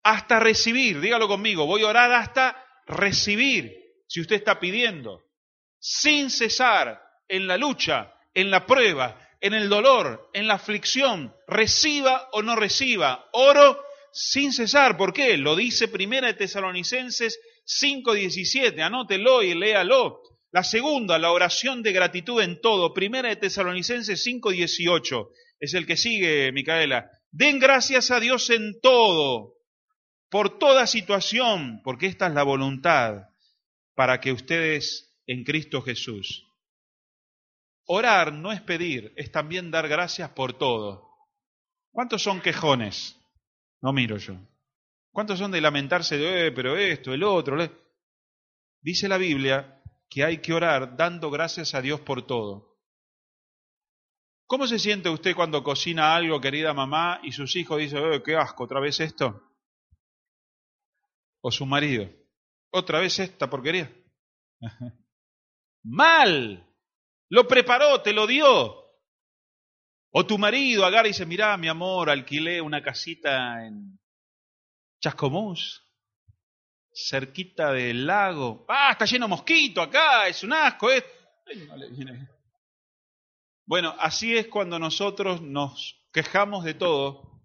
hasta 0.03 0.39
recibir, 0.39 0.99
dígalo 0.99 1.27
conmigo, 1.27 1.65
voy 1.65 1.84
a 1.84 1.88
orar 1.88 2.12
hasta 2.12 2.58
recibir, 2.86 3.73
si 4.08 4.21
usted 4.21 4.36
está 4.36 4.60
pidiendo, 4.60 5.23
sin 5.79 6.29
cesar 6.29 7.01
en 7.27 7.47
la 7.47 7.58
lucha, 7.58 8.13
en 8.34 8.52
la 8.52 8.65
prueba, 8.65 9.19
en 9.39 9.54
el 9.54 9.69
dolor, 9.69 10.30
en 10.34 10.48
la 10.48 10.56
aflicción, 10.56 11.36
reciba 11.48 12.30
o 12.32 12.41
no 12.41 12.56
reciba, 12.56 13.28
oro 13.34 13.84
sin 14.13 14.54
cesar. 14.54 14.96
¿Por 14.96 15.13
qué? 15.13 15.38
Lo 15.38 15.56
dice 15.56 15.88
Primera 15.88 16.28
de 16.28 16.36
Tesalonicenses 16.36 17.39
5.17. 17.65 18.82
Anótelo 18.82 19.43
y 19.43 19.54
léalo. 19.54 20.22
La 20.52 20.63
segunda, 20.63 21.17
la 21.17 21.32
oración 21.32 21.82
de 21.82 21.91
gratitud 21.93 22.41
en 22.41 22.62
todo. 22.62 22.93
Primera 22.93 23.30
de 23.30 23.38
Tesalonicenses 23.38 24.26
5.18. 24.26 25.30
Es 25.60 25.74
el 25.74 25.88
que 25.88 25.98
sigue, 25.98 26.52
Micaela. 26.52 27.10
Den 27.32 27.58
gracias 27.58 28.12
a 28.12 28.19
Dios 28.19 28.52
en 28.52 28.80
todo, 28.80 29.56
por 30.30 30.60
toda 30.60 30.86
situación, 30.86 31.82
porque 31.84 32.06
esta 32.06 32.28
es 32.28 32.34
la 32.34 32.43
voluntad 32.43 33.24
para 33.96 34.19
que 34.19 34.32
ustedes 34.32 35.15
en 35.26 35.43
Cristo 35.43 35.82
Jesús. 35.82 36.46
Orar 37.86 38.34
no 38.34 38.52
es 38.52 38.62
pedir, 38.62 39.13
es 39.15 39.32
también 39.32 39.72
dar 39.72 39.88
gracias 39.88 40.30
por 40.32 40.54
todo. 40.54 41.10
¿Cuántos 41.91 42.24
son 42.24 42.41
quejones? 42.41 43.19
No 43.82 43.91
miro 43.91 44.17
yo. 44.17 44.36
¿Cuántos 45.12 45.38
son 45.38 45.52
de 45.52 45.62
lamentarse 45.62 46.17
de, 46.17 46.48
eh, 46.48 46.52
pero 46.52 46.76
esto, 46.78 47.13
el 47.13 47.24
otro? 47.24 47.58
Dice 48.82 49.08
la 49.08 49.17
Biblia 49.17 49.82
que 50.10 50.24
hay 50.24 50.39
que 50.39 50.54
orar 50.54 50.96
dando 50.96 51.30
gracias 51.30 51.76
a 51.76 51.82
Dios 51.82 52.00
por 52.02 52.26
todo. 52.26 52.74
¿Cómo 54.46 54.67
se 54.67 54.80
siente 54.80 55.10
usted 55.10 55.36
cuando 55.36 55.63
cocina 55.63 56.15
algo, 56.15 56.39
querida 56.39 56.74
mamá, 56.74 57.19
y 57.24 57.32
sus 57.32 57.56
hijos 57.56 57.80
dicen, 57.80 58.13
eh, 58.13 58.24
qué 58.24 58.36
asco, 58.36 58.63
otra 58.63 58.80
vez 58.80 59.00
esto? 59.00 59.41
O 61.41 61.52
su 61.52 61.65
marido, 61.65 62.10
otra 62.72 63.00
vez 63.00 63.19
esta 63.19 63.50
porquería. 63.50 63.91
Mal, 65.84 66.72
lo 67.34 67.48
preparó, 67.48 68.00
te 68.00 68.13
lo 68.13 68.28
dio. 68.28 68.46
O 70.12 70.26
tu 70.28 70.38
marido 70.38 70.86
agarra 70.86 71.08
y 71.08 71.12
dice, 71.13 71.26
mirá, 71.26 71.58
mi 71.58 71.67
amor, 71.67 72.12
alquilé 72.12 72.62
una 72.62 72.84
casita 72.84 73.65
en 73.65 74.00
Chascomús, 75.02 75.84
cerquita 76.93 77.72
del 77.72 78.06
lago. 78.06 78.67
Ah, 78.69 78.89
está 78.91 79.06
lleno 79.06 79.26
de 79.26 79.30
mosquito 79.30 79.82
acá, 79.82 80.28
es 80.28 80.43
un 80.43 80.54
asco. 80.54 80.89
Bueno, 83.65 83.96
así 83.98 84.38
es 84.38 84.46
cuando 84.48 84.78
nosotros 84.78 85.41
nos 85.41 86.06
quejamos 86.12 86.63
de 86.63 86.76
todo, 86.76 87.41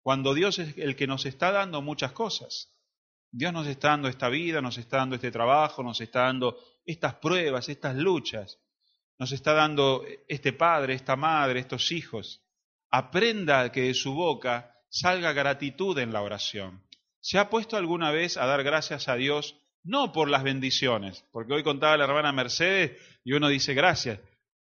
cuando 0.00 0.32
Dios 0.32 0.58
es 0.58 0.78
el 0.78 0.96
que 0.96 1.06
nos 1.06 1.26
está 1.26 1.52
dando 1.52 1.82
muchas 1.82 2.12
cosas. 2.12 2.74
Dios 3.30 3.52
nos 3.52 3.66
está 3.66 3.88
dando 3.88 4.08
esta 4.08 4.30
vida, 4.30 4.62
nos 4.62 4.78
está 4.78 4.96
dando 4.96 5.16
este 5.16 5.30
trabajo, 5.30 5.82
nos 5.82 6.00
está 6.00 6.20
dando 6.20 6.58
estas 6.86 7.16
pruebas, 7.16 7.68
estas 7.68 7.96
luchas 7.96 8.58
nos 9.20 9.32
está 9.32 9.52
dando 9.52 10.02
este 10.28 10.54
padre, 10.54 10.94
esta 10.94 11.14
madre, 11.14 11.60
estos 11.60 11.92
hijos. 11.92 12.42
Aprenda 12.90 13.70
que 13.70 13.82
de 13.82 13.94
su 13.94 14.14
boca 14.14 14.74
salga 14.88 15.34
gratitud 15.34 15.98
en 15.98 16.10
la 16.14 16.22
oración. 16.22 16.82
¿Se 17.20 17.38
ha 17.38 17.50
puesto 17.50 17.76
alguna 17.76 18.10
vez 18.12 18.38
a 18.38 18.46
dar 18.46 18.62
gracias 18.62 19.08
a 19.08 19.16
Dios 19.16 19.60
no 19.82 20.10
por 20.12 20.30
las 20.30 20.42
bendiciones? 20.42 21.22
Porque 21.32 21.52
hoy 21.52 21.62
contaba 21.62 21.98
la 21.98 22.04
hermana 22.04 22.32
Mercedes 22.32 22.92
y 23.22 23.34
uno 23.34 23.48
dice 23.48 23.74
gracias. 23.74 24.20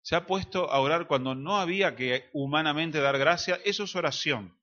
Se 0.03 0.17
ha 0.17 0.27
puesto 0.27 0.71
a 0.71 0.81
orar 0.81 1.07
cuando 1.07 1.35
no 1.35 1.57
había 1.57 1.97
que 1.97 2.29
humanamente 2.35 3.01
dar 3.01 3.17
gracias. 3.17 3.59
Eso 3.65 3.85
es 3.85 3.97
oración. 3.97 4.55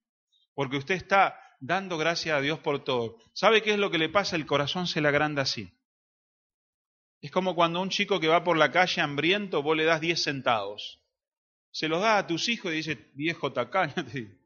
Porque 0.54 0.76
usted 0.76 0.94
está 0.94 1.36
dando 1.58 1.98
gracias 1.98 2.38
a 2.38 2.40
Dios 2.40 2.60
por 2.60 2.84
todo. 2.84 3.16
¿Sabe 3.32 3.60
qué 3.60 3.72
es 3.72 3.78
lo 3.78 3.90
que 3.90 3.98
le 3.98 4.08
pasa? 4.08 4.36
El 4.36 4.46
corazón 4.46 4.86
se 4.86 5.00
le 5.00 5.08
agranda 5.08 5.42
así. 5.42 5.72
Es 7.20 7.30
como 7.30 7.54
cuando 7.54 7.82
un 7.82 7.90
chico 7.90 8.18
que 8.18 8.28
va 8.28 8.44
por 8.44 8.56
la 8.56 8.70
calle 8.70 9.02
hambriento, 9.02 9.62
vos 9.62 9.76
le 9.76 9.84
das 9.84 10.00
10 10.00 10.22
centavos. 10.22 11.00
Se 11.70 11.88
los 11.88 12.00
das 12.00 12.24
a 12.24 12.26
tus 12.26 12.48
hijos 12.48 12.72
y 12.72 12.76
dice, 12.76 13.10
viejo 13.14 13.52
tacaño. 13.52 13.94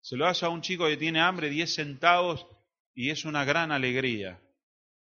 Se 0.00 0.16
lo 0.16 0.24
das 0.24 0.42
a 0.42 0.48
un 0.48 0.62
chico 0.62 0.86
que 0.86 0.96
tiene 0.96 1.20
hambre, 1.20 1.48
10 1.48 1.74
centavos, 1.74 2.46
y 2.94 3.10
es 3.10 3.24
una 3.24 3.44
gran 3.44 3.70
alegría. 3.70 4.40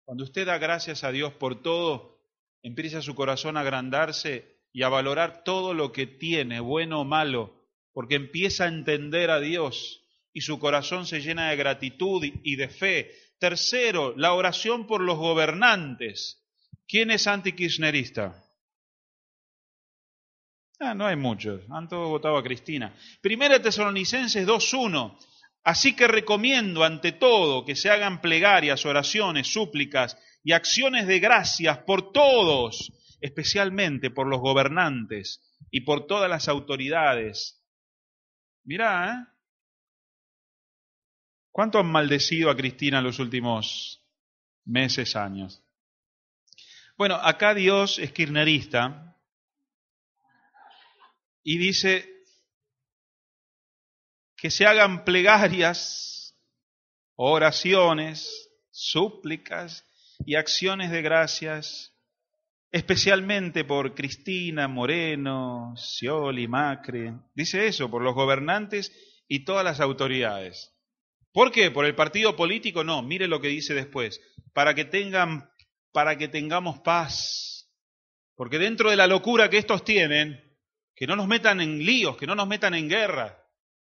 Cuando 0.05 0.23
usted 0.23 0.45
da 0.45 0.57
gracias 0.57 1.03
a 1.03 1.11
Dios 1.11 1.33
por 1.33 1.61
todo, 1.61 2.19
empieza 2.61 3.01
su 3.01 3.15
corazón 3.15 3.57
a 3.57 3.61
agrandarse 3.61 4.61
y 4.71 4.83
a 4.83 4.89
valorar 4.89 5.43
todo 5.43 5.73
lo 5.73 5.91
que 5.91 6.07
tiene, 6.07 6.59
bueno 6.59 7.01
o 7.01 7.05
malo, 7.05 7.55
porque 7.93 8.15
empieza 8.15 8.65
a 8.65 8.67
entender 8.67 9.29
a 9.29 9.39
Dios 9.39 10.03
y 10.33 10.41
su 10.41 10.59
corazón 10.59 11.05
se 11.05 11.21
llena 11.21 11.49
de 11.49 11.55
gratitud 11.55 12.23
y 12.23 12.55
de 12.55 12.67
fe. 12.67 13.11
Tercero, 13.39 14.13
la 14.17 14.33
oración 14.33 14.87
por 14.87 15.01
los 15.01 15.17
gobernantes. 15.17 16.42
¿Quién 16.93 17.09
es 17.09 17.25
antikirchnerista? 17.25 18.45
Ah, 20.79 20.93
no 20.93 21.07
hay 21.07 21.15
muchos, 21.15 21.63
han 21.71 21.87
todos 21.87 22.07
votado 22.07 22.37
a 22.37 22.43
Cristina. 22.43 22.95
Primera 23.19 23.59
Tesalonicenses 23.59 24.45
2.1. 24.45 25.17
Así 25.63 25.95
que 25.95 26.07
recomiendo 26.07 26.83
ante 26.83 27.11
todo 27.13 27.65
que 27.65 27.75
se 27.75 27.89
hagan 27.89 28.21
plegarias, 28.21 28.85
oraciones, 28.85 29.51
súplicas 29.51 30.19
y 30.43 30.51
acciones 30.51 31.07
de 31.07 31.19
gracias 31.19 31.79
por 31.79 32.11
todos, 32.11 32.93
especialmente 33.21 34.11
por 34.11 34.27
los 34.27 34.39
gobernantes 34.39 35.41
y 35.71 35.81
por 35.81 36.05
todas 36.05 36.29
las 36.29 36.47
autoridades. 36.47 37.59
Mirá, 38.65 39.09
¿eh? 39.09 39.33
¿Cuánto 41.51 41.79
han 41.79 41.87
maldecido 41.87 42.51
a 42.51 42.55
Cristina 42.55 42.99
en 42.99 43.05
los 43.05 43.17
últimos 43.17 44.05
meses, 44.63 45.15
años? 45.15 45.62
Bueno, 46.97 47.15
acá 47.15 47.55
Dios 47.55 47.97
es 47.97 48.11
kirnerista 48.11 49.17
y 51.43 51.57
dice 51.57 52.07
que 54.37 54.51
se 54.51 54.65
hagan 54.67 55.03
plegarias, 55.03 56.37
oraciones, 57.15 58.51
súplicas 58.71 59.85
y 60.25 60.35
acciones 60.35 60.91
de 60.91 61.01
gracias, 61.01 61.95
especialmente 62.71 63.65
por 63.65 63.95
Cristina 63.95 64.67
Moreno, 64.67 65.73
Scioli, 65.75 66.47
Macri. 66.47 67.11
Dice 67.33 67.65
eso, 67.67 67.89
por 67.89 68.03
los 68.03 68.13
gobernantes 68.13 68.91
y 69.27 69.45
todas 69.45 69.65
las 69.65 69.79
autoridades. 69.79 70.73
¿Por 71.31 71.51
qué? 71.51 71.71
¿Por 71.71 71.85
el 71.85 71.95
partido 71.95 72.35
político? 72.35 72.83
No, 72.83 73.01
mire 73.01 73.27
lo 73.27 73.41
que 73.41 73.47
dice 73.47 73.73
después. 73.73 74.21
Para 74.53 74.75
que 74.75 74.85
tengan, 74.85 75.49
para 75.93 76.17
que 76.17 76.27
tengamos 76.27 76.79
paz. 76.79 77.69
Porque 78.35 78.59
dentro 78.59 78.89
de 78.89 78.97
la 78.97 79.07
locura 79.07 79.49
que 79.49 79.59
estos 79.59 79.85
tienen, 79.85 80.43
que 80.95 81.07
no 81.07 81.15
nos 81.15 81.27
metan 81.27 81.61
en 81.61 81.85
líos, 81.85 82.17
que 82.17 82.27
no 82.27 82.35
nos 82.35 82.47
metan 82.47 82.73
en 82.73 82.89
guerra, 82.89 83.47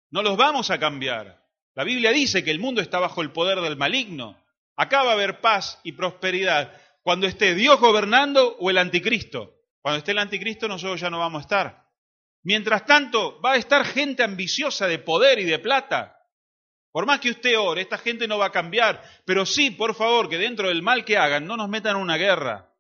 no 0.10 0.22
los 0.22 0.38
vamos 0.38 0.72
a 0.72 0.80
cambiar. 0.80 1.44
La 1.74 1.84
Biblia 1.84 2.12
dice 2.12 2.44
que 2.44 2.52
el 2.52 2.60
mundo 2.60 2.82
está 2.82 3.00
bajo 3.00 3.22
el 3.22 3.32
poder 3.32 3.60
del 3.60 3.76
maligno. 3.76 4.42
Acá 4.76 5.04
va 5.04 5.12
a 5.12 5.14
haber 5.14 5.42
paz 5.42 5.80
y 5.84 5.92
prosperidad 5.92 6.72
cuando 7.02 7.28
esté 7.28 7.56
Dios 7.56 7.80
gobernando 7.80 8.56
o 8.60 8.70
el 8.70 8.78
anticristo. 8.78 9.56
Cuando 9.82 9.98
esté 10.00 10.12
el 10.12 10.20
anticristo 10.20 10.68
nosotros 10.68 11.02
ya 11.02 11.10
no 11.10 11.20
vamos 11.20 11.40
a 11.40 11.42
estar. 11.42 11.88
Mientras 12.44 12.86
tanto, 12.86 13.42
va 13.42 13.54
a 13.54 13.58
estar 13.58 13.86
gente 13.86 14.24
ambiciosa 14.24 14.88
de 14.88 15.00
poder 15.00 15.40
y 15.40 15.46
de 15.46 15.60
plata. 15.60 16.17
Por 16.98 17.06
más 17.06 17.20
que 17.20 17.30
usted 17.30 17.60
ore, 17.60 17.82
esta 17.82 18.00
gente 18.00 18.28
no 18.28 18.40
va 18.40 18.48
a 18.48 18.52
cambiar. 18.52 19.04
Pero 19.24 19.46
sí, 19.46 19.70
por 19.70 19.94
favor, 19.94 20.28
que 20.28 20.40
dentro 20.40 20.70
del 20.70 20.82
mal 20.82 21.06
que 21.06 21.16
hagan, 21.16 21.46
no 21.46 21.56
nos 21.56 21.70
metan 21.70 21.96
en 21.96 22.02
una 22.02 22.18
guerra. 22.18 22.74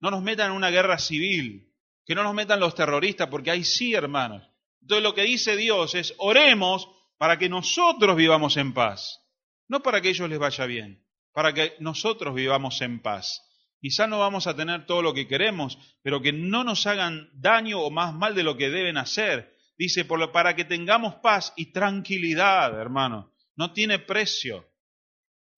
No 0.00 0.10
nos 0.10 0.22
metan 0.22 0.52
en 0.52 0.56
una 0.56 0.70
guerra 0.70 0.96
civil. 0.96 1.70
Que 2.06 2.14
no 2.14 2.22
nos 2.22 2.32
metan 2.32 2.60
los 2.60 2.74
terroristas, 2.74 3.28
porque 3.28 3.50
ahí 3.50 3.62
sí, 3.62 3.92
hermanos. 3.92 4.42
Entonces 4.80 5.02
lo 5.02 5.14
que 5.14 5.24
dice 5.24 5.54
Dios 5.54 5.94
es, 5.94 6.14
oremos 6.16 6.88
para 7.18 7.38
que 7.38 7.50
nosotros 7.50 8.16
vivamos 8.16 8.56
en 8.56 8.72
paz. 8.72 9.20
No 9.68 9.82
para 9.82 10.00
que 10.00 10.08
ellos 10.08 10.30
les 10.30 10.38
vaya 10.38 10.64
bien, 10.64 11.04
para 11.34 11.52
que 11.52 11.74
nosotros 11.78 12.34
vivamos 12.34 12.80
en 12.80 13.02
paz. 13.02 13.46
Quizá 13.82 14.06
no 14.06 14.18
vamos 14.18 14.46
a 14.46 14.56
tener 14.56 14.86
todo 14.86 15.02
lo 15.02 15.12
que 15.12 15.28
queremos, 15.28 15.76
pero 16.02 16.22
que 16.22 16.32
no 16.32 16.64
nos 16.64 16.86
hagan 16.86 17.28
daño 17.34 17.82
o 17.82 17.90
más 17.90 18.14
mal 18.14 18.34
de 18.34 18.44
lo 18.44 18.56
que 18.56 18.70
deben 18.70 18.96
hacer. 18.96 19.54
Dice, 19.76 20.06
para 20.06 20.56
que 20.56 20.64
tengamos 20.64 21.16
paz 21.16 21.52
y 21.54 21.66
tranquilidad, 21.66 22.80
hermano. 22.80 23.31
No 23.56 23.72
tiene 23.72 23.98
precio. 23.98 24.68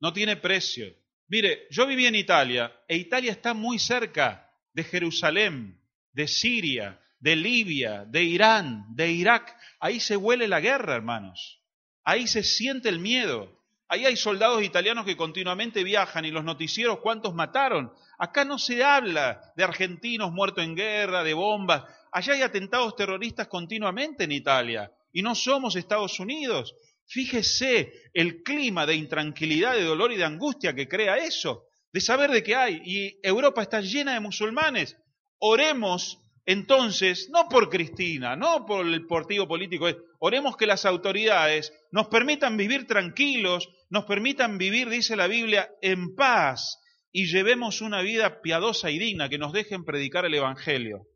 No 0.01 0.13
tiene 0.13 0.37
precio. 0.37 0.87
Mire, 1.29 1.67
yo 1.71 1.87
viví 1.87 2.07
en 2.07 2.15
Italia 2.15 2.73
e 2.89 2.97
Italia 2.97 3.33
está 3.33 3.55
muy 3.55 3.79
cerca 3.79 4.51
de 4.73 4.85
Jerusalén, 4.85 5.81
de 6.13 6.29
Siria, 6.29 7.01
de 7.19 7.37
Libia, 7.37 8.05
de 8.05 8.23
Irán, 8.23 8.85
de 8.95 9.11
Irak. 9.11 9.57
Ahí 9.81 10.01
se 10.01 10.17
huele 10.17 10.47
la 10.47 10.61
guerra, 10.61 10.95
hermanos. 10.95 11.63
Ahí 12.05 12.27
se 12.27 12.43
siente 12.43 12.89
el 12.89 12.99
miedo. 12.99 13.65
Ahí 13.89 14.05
hay 14.05 14.17
soldados 14.17 14.63
italianos 14.63 15.05
que 15.05 15.17
continuamente 15.17 15.85
viajan 15.85 16.25
y 16.25 16.31
los 16.31 16.45
noticieros, 16.45 17.01
¿cuántos 17.01 17.35
mataron? 17.35 17.93
Acá 18.19 18.45
no 18.45 18.59
se 18.59 18.83
habla 18.83 19.53
de 19.57 19.65
argentinos 19.65 20.33
muertos 20.33 20.65
en 20.65 20.75
guerra, 20.75 21.23
de 21.23 21.35
bombas. 21.35 21.85
Allá 22.13 22.35
hay 22.35 22.43
atentados 22.43 22.97
terroristas 22.97 23.49
continuamente 23.49 24.25
en 24.25 24.33
Italia. 24.33 24.93
Y 25.13 25.23
no 25.23 25.35
somos 25.35 25.77
Estados 25.77 26.19
Unidos. 26.21 26.75
Fíjese 27.07 27.93
el 28.13 28.43
clima 28.43 28.87
de 28.87 28.95
intranquilidad, 28.95 29.75
de 29.75 29.85
dolor 29.85 30.13
y 30.13 30.17
de 30.17 30.25
angustia 30.25 30.75
que 30.75 30.89
crea 30.89 31.17
eso, 31.19 31.65
de 31.93 32.01
saber 32.01 32.31
de 32.31 32.43
qué 32.43 32.55
hay. 32.55 32.81
Y 32.85 33.19
Europa 33.23 33.63
está 33.63 33.81
llena 33.81 34.15
de 34.15 34.21
musulmanes. 34.21 34.97
Oremos 35.39 36.19
entonces, 36.47 37.31
no 37.31 37.49
por 37.49 37.71
Cristina, 37.71 38.37
no 38.37 38.67
por 38.67 38.87
el 38.87 39.07
partido 39.07 39.49
político, 39.49 39.89
oremos 40.19 40.57
que 40.57 40.67
las 40.67 40.85
autoridades 40.85 41.73
nos 41.91 42.09
permitan 42.09 42.57
vivir 42.57 42.87
tranquilos, 42.87 43.69
nos 43.89 44.05
permitan 44.05 44.59
vivir, 44.59 44.91
dice 44.91 45.17
la 45.17 45.27
Biblia, 45.27 45.71
en 45.81 46.15
paz 46.15 46.81
y 47.11 47.27
llevemos 47.27 47.81
una 47.81 48.03
vida 48.03 48.43
piadosa 48.43 48.91
y 48.91 48.99
digna, 48.99 49.29
que 49.29 49.39
nos 49.39 49.53
dejen 49.53 49.85
predicar 49.85 50.27
el 50.27 50.35
Evangelio. 50.35 51.07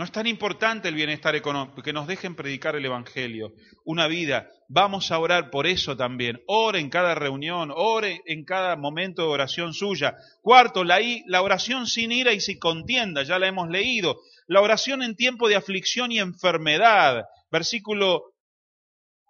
No 0.00 0.04
es 0.04 0.12
tan 0.12 0.26
importante 0.26 0.88
el 0.88 0.94
bienestar 0.94 1.36
económico, 1.36 1.82
que 1.82 1.92
nos 1.92 2.06
dejen 2.06 2.34
predicar 2.34 2.74
el 2.74 2.86
Evangelio, 2.86 3.52
una 3.84 4.06
vida. 4.06 4.48
Vamos 4.66 5.12
a 5.12 5.18
orar 5.18 5.50
por 5.50 5.66
eso 5.66 5.94
también. 5.94 6.40
Ore 6.46 6.80
en 6.80 6.88
cada 6.88 7.14
reunión, 7.14 7.70
ore 7.70 8.22
en 8.24 8.46
cada 8.46 8.76
momento 8.76 9.20
de 9.20 9.28
oración 9.28 9.74
suya. 9.74 10.16
Cuarto, 10.40 10.84
la, 10.84 11.00
la 11.26 11.42
oración 11.42 11.86
sin 11.86 12.12
ira 12.12 12.32
y 12.32 12.40
sin 12.40 12.58
contienda, 12.58 13.24
ya 13.24 13.38
la 13.38 13.48
hemos 13.48 13.68
leído. 13.68 14.16
La 14.46 14.62
oración 14.62 15.02
en 15.02 15.16
tiempo 15.16 15.50
de 15.50 15.56
aflicción 15.56 16.10
y 16.12 16.18
enfermedad. 16.18 17.26
Versículo 17.50 18.22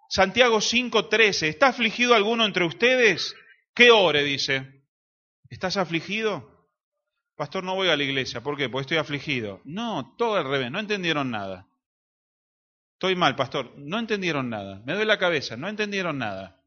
Santiago 0.07 0.61
5:13. 0.61 1.49
¿Está 1.49 1.67
afligido 1.67 2.15
alguno 2.15 2.45
entre 2.45 2.63
ustedes? 2.63 3.35
¿Qué 3.75 3.91
ore? 3.91 4.23
dice. 4.23 4.85
¿Estás 5.49 5.75
afligido? 5.75 6.60
Pastor, 7.41 7.63
no 7.63 7.73
voy 7.73 7.89
a 7.89 7.97
la 7.97 8.03
iglesia. 8.03 8.41
¿Por 8.41 8.55
qué? 8.55 8.69
Porque 8.69 8.81
estoy 8.83 8.97
afligido. 8.97 9.61
No, 9.63 10.13
todo 10.15 10.35
al 10.35 10.47
revés. 10.47 10.69
No 10.69 10.77
entendieron 10.77 11.31
nada. 11.31 11.65
Estoy 12.93 13.15
mal, 13.15 13.35
pastor. 13.35 13.73
No 13.77 13.97
entendieron 13.97 14.47
nada. 14.47 14.79
Me 14.85 14.93
doy 14.93 15.05
la 15.05 15.17
cabeza. 15.17 15.57
No 15.57 15.67
entendieron 15.67 16.19
nada. 16.19 16.63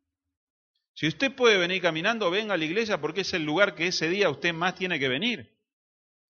Si 0.92 1.06
usted 1.06 1.32
puede 1.32 1.58
venir 1.58 1.80
caminando, 1.80 2.28
venga 2.28 2.54
a 2.54 2.56
la 2.56 2.64
iglesia 2.64 3.00
porque 3.00 3.20
es 3.20 3.32
el 3.34 3.44
lugar 3.44 3.76
que 3.76 3.86
ese 3.86 4.08
día 4.08 4.28
usted 4.28 4.52
más 4.52 4.74
tiene 4.74 4.98
que 4.98 5.06
venir. 5.08 5.56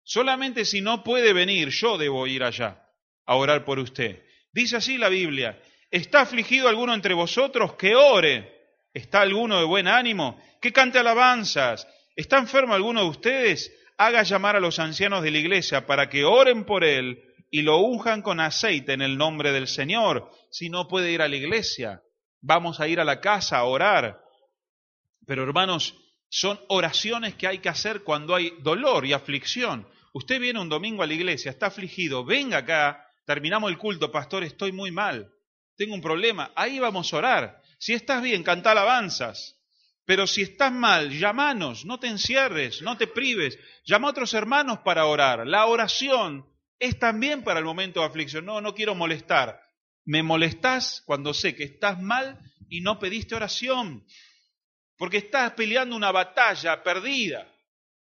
Solamente 0.03 0.67
si 0.67 0.83
no 0.83 1.03
puede 1.03 1.33
venir, 1.33 1.71
yo 1.71 1.97
debo 1.97 2.27
ir 2.27 2.45
allá 2.45 2.87
a 3.25 3.37
orar 3.37 3.65
por 3.65 3.79
usted. 3.79 4.27
Dice 4.53 4.77
así 4.77 4.99
la 4.99 5.09
Biblia. 5.09 5.59
¿Está 5.91 6.21
afligido 6.21 6.69
alguno 6.69 6.93
entre 6.93 7.15
vosotros? 7.15 7.77
Que 7.77 7.97
ore. 7.97 8.77
¿Está 8.93 9.23
alguno 9.23 9.59
de 9.59 9.65
buen 9.65 9.89
ánimo? 9.89 10.39
Que 10.61 10.71
cante 10.71 10.99
alabanzas. 10.99 11.89
¿Está 12.15 12.37
enfermo 12.37 12.75
alguno 12.75 13.05
de 13.05 13.09
ustedes? 13.09 13.73
Haga 13.97 14.23
llamar 14.23 14.57
a 14.57 14.61
los 14.61 14.79
ancianos 14.79 15.23
de 15.23 15.31
la 15.31 15.39
iglesia 15.39 15.87
para 15.87 16.09
que 16.09 16.25
oren 16.25 16.65
por 16.65 16.85
él 16.85 17.23
y 17.51 17.63
lo 17.63 17.79
unjan 17.79 18.23
con 18.23 18.41
aceite 18.41 18.93
en 18.93 19.03
el 19.03 19.17
nombre 19.17 19.53
del 19.53 19.69
Señor. 19.69 20.31
Si 20.51 20.69
no 20.69 20.89
puede 20.89 21.13
ir 21.13 21.23
a 21.23 21.29
la 21.29 21.37
iglesia, 21.37 22.03
vamos 22.41 22.81
a 22.81 22.89
ir 22.89 23.01
a 23.01 23.05
la 23.05 23.21
casa 23.21 23.59
a 23.59 23.65
orar. 23.65 24.21
Pero 25.27 25.45
hermanos, 25.45 25.95
son 26.29 26.61
oraciones 26.69 27.35
que 27.35 27.47
hay 27.47 27.59
que 27.59 27.69
hacer 27.69 28.03
cuando 28.03 28.35
hay 28.35 28.53
dolor 28.61 29.07
y 29.07 29.13
aflicción. 29.13 29.89
Usted 30.13 30.41
viene 30.41 30.61
un 30.61 30.69
domingo 30.69 31.03
a 31.03 31.07
la 31.07 31.15
iglesia, 31.15 31.51
está 31.51 31.67
afligido, 31.67 32.25
venga 32.25 32.59
acá, 32.59 33.07
terminamos 33.25 33.71
el 33.71 33.79
culto, 33.79 34.11
pastor, 34.11 34.45
estoy 34.45 34.73
muy 34.73 34.91
mal, 34.91 35.33
tengo 35.77 35.95
un 35.95 36.01
problema, 36.01 36.53
ahí 36.55 36.79
vamos 36.79 37.13
a 37.13 37.17
orar. 37.17 37.63
Si 37.79 37.93
estás 37.93 38.23
bien, 38.23 38.43
canta 38.43 38.73
alabanzas. 38.73 39.61
Pero 40.07 40.27
si 40.27 40.43
estás 40.43 40.73
mal, 40.73 41.11
llámanos, 41.11 41.87
no 41.87 41.99
te 41.99 42.09
encierres, 42.09 42.83
no 42.83 42.97
te 42.99 43.07
prives, 43.07 43.59
llama 43.85 44.09
a 44.09 44.11
otros 44.11 44.35
hermanos 44.35 44.81
para 44.85 45.07
orar. 45.07 45.47
La 45.47 45.67
oración 45.67 46.47
es 46.79 46.99
también 46.99 47.43
para 47.43 47.59
el 47.59 47.65
momento 47.65 48.01
de 48.01 48.07
aflicción. 48.07 48.45
No, 48.45 48.61
no 48.61 48.75
quiero 48.75 48.95
molestar. 48.95 49.61
Me 50.05 50.23
molestás 50.23 51.03
cuando 51.07 51.33
sé 51.33 51.57
que 51.57 51.65
estás 51.65 52.01
mal 52.01 52.39
y 52.69 52.83
no 52.83 52.99
pediste 52.99 53.35
oración, 53.35 54.07
porque 54.99 55.19
estás 55.19 55.53
peleando 55.53 55.97
una 55.97 56.13
batalla 56.13 56.83
perdida. 56.83 57.51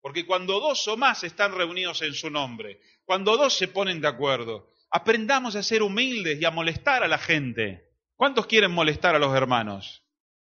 Porque 0.01 0.27
cuando 0.27 0.61
dos 0.61 0.87
o 0.89 0.97
más 0.97 1.25
están 1.25 1.55
reunidos 1.55 2.03
en 2.03 2.13
su 2.13 2.29
nombre, 2.29 2.81
cuando 3.05 3.37
dos 3.37 3.55
se 3.55 3.69
ponen 3.69 4.01
de 4.01 4.09
acuerdo, 4.09 4.71
aprendamos 4.91 5.57
a 5.57 5.63
ser 5.63 5.83
humildes 5.83 6.41
y 6.41 6.45
a 6.45 6.51
molestar 6.51 7.03
a 7.03 7.09
la 7.09 7.19
gente. 7.19 7.91
¿Cuántos 8.17 8.47
quieren 8.47 8.73
molestar 8.73 9.15
a 9.15 9.19
los 9.19 9.35
hermanos? 9.35 10.04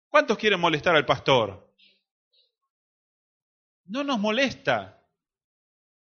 ¿Cuántos 0.10 0.38
quieren 0.38 0.60
molestar 0.60 0.96
al 0.96 1.06
pastor? 1.06 1.74
No 3.86 4.04
nos 4.04 4.20
molesta. 4.20 4.98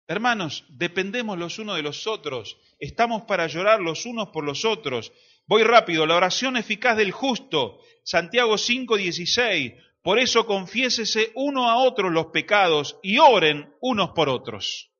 Hermanos, 0.08 0.64
dependemos 0.68 1.38
los 1.38 1.58
unos 1.58 1.76
de 1.76 1.82
los 1.82 2.06
otros. 2.06 2.56
Estamos 2.78 3.22
para 3.22 3.46
llorar 3.46 3.80
los 3.80 4.06
unos 4.06 4.28
por 4.28 4.44
los 4.44 4.64
otros. 4.64 5.12
Voy 5.46 5.62
rápido. 5.62 6.06
La 6.06 6.16
oración 6.16 6.56
eficaz 6.56 6.96
del 6.96 7.12
justo. 7.12 7.80
Santiago 8.04 8.56
5:16. 8.56 9.82
Por 10.02 10.20
eso 10.20 10.46
confiésese 10.46 11.32
uno 11.34 11.68
a 11.68 11.78
otro 11.78 12.10
los 12.10 12.26
pecados 12.26 12.98
y 13.02 13.18
oren 13.18 13.74
unos 13.80 14.10
por 14.10 14.28
otros. 14.28 14.92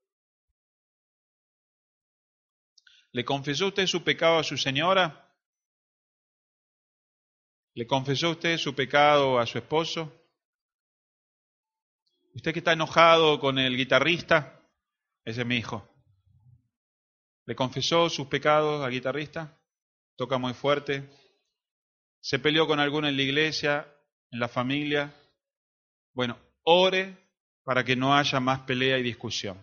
¿Le 3.13 3.25
confesó 3.25 3.69
usted 3.69 3.87
su 3.87 4.03
pecado 4.03 4.39
a 4.39 4.45
su 4.45 4.57
señora? 4.57 5.26
¿Le 7.77 7.87
confesó 7.87 8.31
usted 8.31 8.57
su 8.57 8.75
pecado 8.75 9.39
a 9.39 9.45
su 9.45 9.59
esposo? 9.59 10.11
¿Usted 12.35 12.55
que 12.55 12.61
está 12.61 12.73
enojado 12.73 13.39
con 13.39 13.59
el 13.59 13.77
guitarrista? 13.77 14.63
Ese 15.27 15.43
es 15.43 15.47
mi 15.47 15.59
hijo. 15.59 15.87
¿Le 17.45 17.55
confesó 17.55 18.09
sus 18.09 18.29
pecados 18.29 18.83
al 18.83 18.91
guitarrista? 18.91 19.61
Toca 20.17 20.39
muy 20.39 20.55
fuerte. 20.55 21.07
¿Se 22.23 22.39
peleó 22.39 22.67
con 22.67 22.81
alguno 22.81 23.09
en 23.09 23.17
la 23.17 23.23
iglesia, 23.23 23.87
en 24.31 24.41
la 24.41 24.49
familia? 24.49 25.15
Bueno, 26.15 26.39
ore 26.63 27.15
para 27.63 27.85
que 27.85 27.95
no 27.95 28.17
haya 28.17 28.41
más 28.41 28.61
pelea 28.61 28.97
y 28.97 29.03
discusión. 29.03 29.63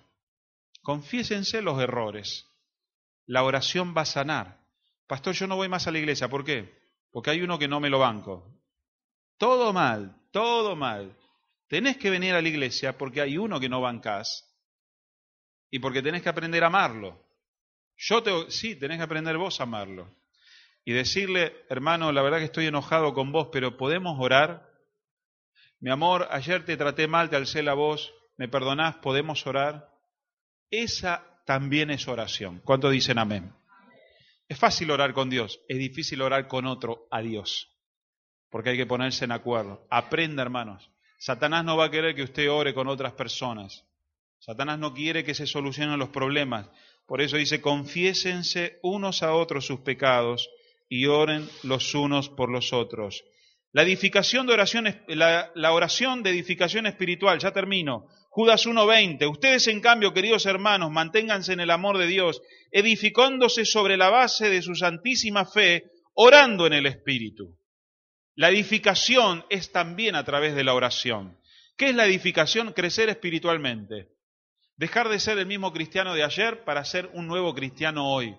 Confiésense 0.83 1.63
los 1.63 1.81
errores. 1.81 2.47
La 3.25 3.43
oración 3.43 3.95
va 3.97 4.03
a 4.03 4.05
sanar. 4.05 4.63
Pastor, 5.07 5.33
yo 5.33 5.47
no 5.47 5.55
voy 5.55 5.67
más 5.67 5.87
a 5.87 5.91
la 5.91 5.97
iglesia. 5.97 6.29
¿Por 6.29 6.45
qué? 6.45 6.82
Porque 7.13 7.29
hay 7.29 7.41
uno 7.43 7.59
que 7.59 7.67
no 7.67 7.79
me 7.79 7.91
lo 7.91 7.99
banco. 7.99 8.59
Todo 9.37 9.71
mal, 9.71 10.17
todo 10.31 10.75
mal. 10.75 11.15
Tenés 11.67 11.95
que 11.97 12.09
venir 12.09 12.33
a 12.33 12.41
la 12.41 12.49
iglesia 12.49 12.97
porque 12.97 13.21
hay 13.21 13.37
uno 13.37 13.59
que 13.59 13.69
no 13.69 13.79
bancás 13.81 14.49
y 15.69 15.79
porque 15.79 16.01
tenés 16.01 16.23
que 16.23 16.29
aprender 16.29 16.63
a 16.63 16.67
amarlo. 16.67 17.23
Yo 17.95 18.23
te, 18.23 18.49
sí, 18.49 18.75
tenés 18.75 18.97
que 18.97 19.03
aprender 19.03 19.37
vos 19.37 19.59
a 19.59 19.63
amarlo. 19.63 20.11
Y 20.85 20.93
decirle, 20.93 21.65
hermano, 21.69 22.11
la 22.11 22.23
verdad 22.23 22.39
que 22.39 22.45
estoy 22.45 22.65
enojado 22.65 23.13
con 23.13 23.31
vos, 23.31 23.49
pero 23.51 23.77
¿podemos 23.77 24.17
orar? 24.19 24.67
Mi 25.79 25.91
amor, 25.91 26.27
ayer 26.31 26.65
te 26.65 26.77
traté 26.77 27.07
mal, 27.07 27.29
te 27.29 27.35
alcé 27.35 27.61
la 27.61 27.75
voz, 27.75 28.11
¿me 28.37 28.47
perdonás? 28.47 28.95
¿Podemos 28.97 29.45
orar? 29.45 29.89
Esa 30.71 31.41
también 31.45 31.91
es 31.91 32.07
oración. 32.07 32.59
¿Cuánto 32.65 32.89
dicen 32.89 33.19
amén? 33.19 33.53
Es 34.53 34.59
fácil 34.59 34.91
orar 34.91 35.13
con 35.13 35.31
Dios, 35.31 35.61
es 35.67 35.79
difícil 35.79 36.21
orar 36.21 36.47
con 36.47 36.67
otro 36.67 37.07
a 37.09 37.23
Dios, 37.23 37.71
porque 38.51 38.69
hay 38.69 38.77
que 38.77 38.85
ponerse 38.85 39.25
en 39.25 39.31
acuerdo. 39.31 39.87
Aprenda, 39.89 40.43
hermanos. 40.43 40.91
Satanás 41.17 41.65
no 41.65 41.75
va 41.75 41.85
a 41.85 41.89
querer 41.89 42.13
que 42.13 42.21
usted 42.21 42.51
ore 42.51 42.71
con 42.71 42.87
otras 42.87 43.13
personas. 43.13 43.83
Satanás 44.37 44.77
no 44.77 44.93
quiere 44.93 45.23
que 45.23 45.33
se 45.33 45.47
solucionen 45.47 45.97
los 45.97 46.09
problemas. 46.09 46.69
Por 47.07 47.19
eso 47.19 47.37
dice, 47.37 47.61
confiésense 47.61 48.77
unos 48.83 49.23
a 49.23 49.33
otros 49.33 49.65
sus 49.65 49.79
pecados 49.79 50.47
y 50.87 51.07
oren 51.07 51.49
los 51.63 51.95
unos 51.95 52.29
por 52.29 52.51
los 52.51 52.73
otros. 52.73 53.23
La 53.71 53.81
edificación 53.81 54.45
de 54.45 54.53
oración, 54.53 54.85
la, 55.07 55.51
la 55.55 55.73
oración 55.73 56.21
de 56.21 56.29
edificación 56.29 56.85
espiritual, 56.85 57.39
ya 57.39 57.51
termino. 57.51 58.07
Judas 58.35 58.65
1.20. 58.65 59.29
Ustedes, 59.29 59.67
en 59.67 59.79
cambio, 59.79 60.11
queridos 60.11 60.47
hermanos, 60.47 60.89
manténganse 60.89 61.53
en 61.53 61.59
el 61.59 61.69
amor 61.69 61.99
de 61.99 62.07
Dios, 62.07 62.41
edificándose 62.71 63.63
sobre 63.63 63.95
la 63.95 64.09
base 64.09 64.49
de 64.49 64.63
su 64.63 64.73
santísima 64.73 65.45
fe, 65.45 65.91
orando 66.15 66.65
en 66.65 66.73
el 66.73 66.87
Espíritu. 66.87 67.55
La 68.33 68.49
edificación 68.49 69.45
es 69.51 69.71
también 69.71 70.15
a 70.15 70.23
través 70.23 70.55
de 70.55 70.63
la 70.63 70.73
oración. 70.73 71.37
¿Qué 71.77 71.89
es 71.89 71.95
la 71.95 72.07
edificación? 72.07 72.73
Crecer 72.73 73.07
espiritualmente. 73.09 74.07
Dejar 74.77 75.09
de 75.09 75.19
ser 75.19 75.37
el 75.37 75.45
mismo 75.45 75.71
cristiano 75.71 76.15
de 76.15 76.23
ayer 76.23 76.63
para 76.63 76.83
ser 76.85 77.11
un 77.13 77.27
nuevo 77.27 77.53
cristiano 77.53 78.11
hoy. 78.11 78.35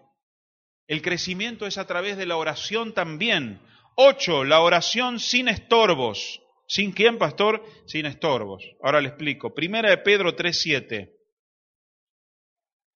El 0.88 1.02
crecimiento 1.02 1.66
es 1.66 1.78
a 1.78 1.86
través 1.86 2.16
de 2.16 2.26
la 2.26 2.36
oración 2.36 2.94
también. 2.94 3.60
Ocho, 3.94 4.42
la 4.42 4.60
oración 4.60 5.20
sin 5.20 5.46
estorbos. 5.46 6.40
¿Sin 6.66 6.92
quién, 6.92 7.18
pastor? 7.18 7.64
Sin 7.86 8.06
estorbos. 8.06 8.64
Ahora 8.82 9.00
le 9.00 9.08
explico. 9.08 9.54
Primera 9.54 9.90
de 9.90 9.98
Pedro 9.98 10.34
3.7. 10.34 11.12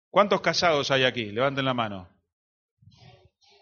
¿Cuántos 0.09 0.41
casados 0.41 0.89
hay 0.91 1.03
aquí? 1.03 1.25
Levanten 1.25 1.65
la 1.65 1.73
mano. 1.73 2.09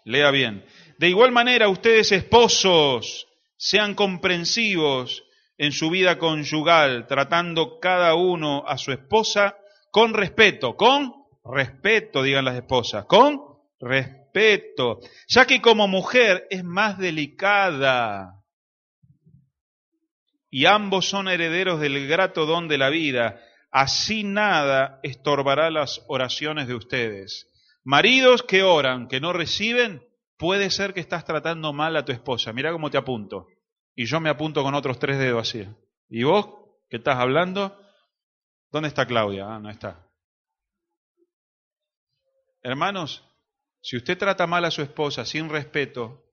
Lea 0.04 0.30
bien. 0.30 0.64
De 0.98 1.08
igual 1.08 1.32
manera, 1.32 1.68
ustedes 1.68 2.12
esposos, 2.12 3.26
sean 3.56 3.94
comprensivos 3.94 5.24
en 5.58 5.72
su 5.72 5.90
vida 5.90 6.18
conyugal, 6.18 7.06
tratando 7.06 7.80
cada 7.80 8.14
uno 8.14 8.64
a 8.66 8.78
su 8.78 8.92
esposa 8.92 9.56
con 9.90 10.14
respeto, 10.14 10.76
con 10.76 11.12
respeto, 11.44 12.22
digan 12.22 12.44
las 12.44 12.56
esposas, 12.56 13.06
con 13.06 13.40
respeto, 13.80 15.00
ya 15.26 15.46
que 15.46 15.60
como 15.60 15.88
mujer 15.88 16.46
es 16.50 16.62
más 16.62 16.98
delicada 16.98 18.44
y 20.50 20.66
ambos 20.66 21.08
son 21.08 21.28
herederos 21.28 21.80
del 21.80 22.06
grato 22.06 22.46
don 22.46 22.68
de 22.68 22.78
la 22.78 22.90
vida, 22.90 23.40
así 23.70 24.24
nada 24.24 25.00
estorbará 25.02 25.70
las 25.70 26.04
oraciones 26.08 26.68
de 26.68 26.74
ustedes. 26.74 27.50
Maridos 27.84 28.42
que 28.42 28.62
oran, 28.62 29.08
que 29.08 29.20
no 29.20 29.32
reciben, 29.32 30.02
puede 30.36 30.70
ser 30.70 30.94
que 30.94 31.00
estás 31.00 31.24
tratando 31.24 31.72
mal 31.72 31.96
a 31.96 32.04
tu 32.04 32.12
esposa. 32.12 32.52
Mira 32.52 32.72
cómo 32.72 32.90
te 32.90 32.98
apunto. 32.98 33.46
Y 33.94 34.06
yo 34.06 34.20
me 34.20 34.28
apunto 34.28 34.62
con 34.62 34.74
otros 34.74 34.98
tres 34.98 35.18
dedos 35.18 35.48
así. 35.48 35.66
¿Y 36.08 36.24
vos, 36.24 36.48
qué 36.90 36.96
estás 36.96 37.16
hablando? 37.16 37.80
¿Dónde 38.70 38.88
está 38.88 39.06
Claudia? 39.06 39.46
Ah, 39.48 39.58
no 39.58 39.70
está. 39.70 40.06
Hermanos, 42.62 43.24
si 43.80 43.96
usted 43.96 44.18
trata 44.18 44.46
mal 44.46 44.64
a 44.64 44.70
su 44.70 44.82
esposa 44.82 45.24
sin 45.24 45.48
respeto, 45.48 46.25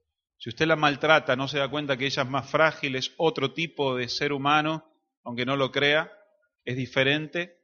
si 0.44 0.50
usted 0.50 0.68
la 0.68 0.76
maltrata, 0.76 1.38
no 1.38 1.48
se 1.48 1.58
da 1.58 1.70
cuenta 1.70 1.96
que 1.96 2.06
ella 2.06 2.24
es 2.24 2.30
más 2.30 2.50
frágil, 2.50 2.98
es 2.98 3.14
otro 3.16 3.54
tipo 3.54 3.96
de 3.96 4.10
ser 4.10 4.34
humano, 4.34 4.84
aunque 5.24 5.46
no 5.46 5.56
lo 5.56 5.72
crea, 5.72 6.12
es 6.66 6.76
diferente, 6.76 7.64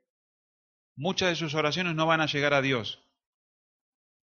muchas 0.96 1.28
de 1.28 1.36
sus 1.36 1.56
oraciones 1.56 1.94
no 1.96 2.06
van 2.06 2.22
a 2.22 2.26
llegar 2.26 2.54
a 2.54 2.62
Dios. 2.62 3.04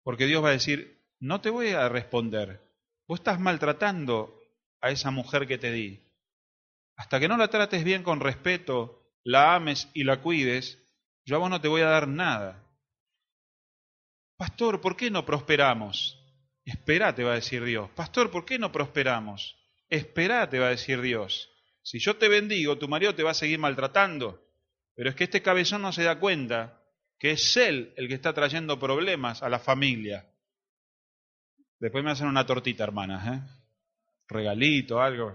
Porque 0.05 0.27
Dios 0.27 0.45
va 0.45 0.51
a 0.51 0.53
decir, 0.53 1.05
no 1.19 1.41
te 1.41 1.51
voy 1.51 1.71
a 1.71 1.89
responder. 1.89 2.63
Vos 3.09 3.19
estás 3.19 3.41
maltratando 3.41 4.41
a 4.81 4.91
esa 4.91 5.11
mujer 5.11 5.49
que 5.49 5.59
te 5.59 5.73
di. 5.73 6.05
Hasta 6.95 7.19
que 7.19 7.27
no 7.27 7.37
la 7.37 7.49
trates 7.49 7.83
bien 7.83 8.05
con 8.05 8.21
respeto, 8.21 9.03
la 9.25 9.57
ames 9.57 9.91
y 9.95 10.05
la 10.05 10.21
cuides, 10.21 10.79
yo 11.25 11.35
a 11.35 11.39
vos 11.41 11.51
no 11.51 11.61
te 11.61 11.67
voy 11.67 11.81
a 11.81 11.89
dar 11.89 12.07
nada. 12.07 12.65
Pastor, 14.37 14.81
¿por 14.81 14.97
qué 14.97 15.11
no 15.11 15.27
prosperamos? 15.27 16.24
Espera, 16.65 17.15
te 17.15 17.25
va 17.25 17.33
a 17.33 17.37
decir 17.37 17.63
Dios. 17.65 17.91
Pastor, 17.91 18.31
¿por 18.31 18.45
qué 18.45 18.59
no 18.59 18.73
prosperamos? 18.73 19.57
Espera, 19.91 20.49
te 20.49 20.59
va 20.59 20.67
a 20.67 20.71
decir 20.71 21.01
Dios. 21.01 21.51
Si 21.83 21.99
yo 21.99 22.17
te 22.17 22.29
bendigo, 22.29 22.79
tu 22.79 22.89
marido 22.89 23.15
te 23.15 23.23
va 23.23 23.33
a 23.33 23.35
seguir 23.35 23.59
maltratando. 23.59 24.43
Pero 24.95 25.11
es 25.11 25.17
que 25.17 25.25
este 25.25 25.43
cabezón 25.43 25.83
no 25.83 25.93
se 25.93 26.05
da 26.05 26.19
cuenta 26.19 26.81
que 27.19 27.33
es 27.33 27.57
él 27.57 27.93
el 27.97 28.09
que 28.09 28.15
está 28.15 28.33
trayendo 28.33 28.79
problemas 28.79 29.43
a 29.43 29.49
la 29.49 29.59
familia. 29.59 30.27
Después 31.79 32.03
me 32.03 32.11
hacen 32.11 32.29
una 32.29 32.47
tortita, 32.47 32.85
hermanas, 32.85 33.27
¿eh? 33.27 33.41
Regalito, 34.29 35.03
algo. 35.03 35.35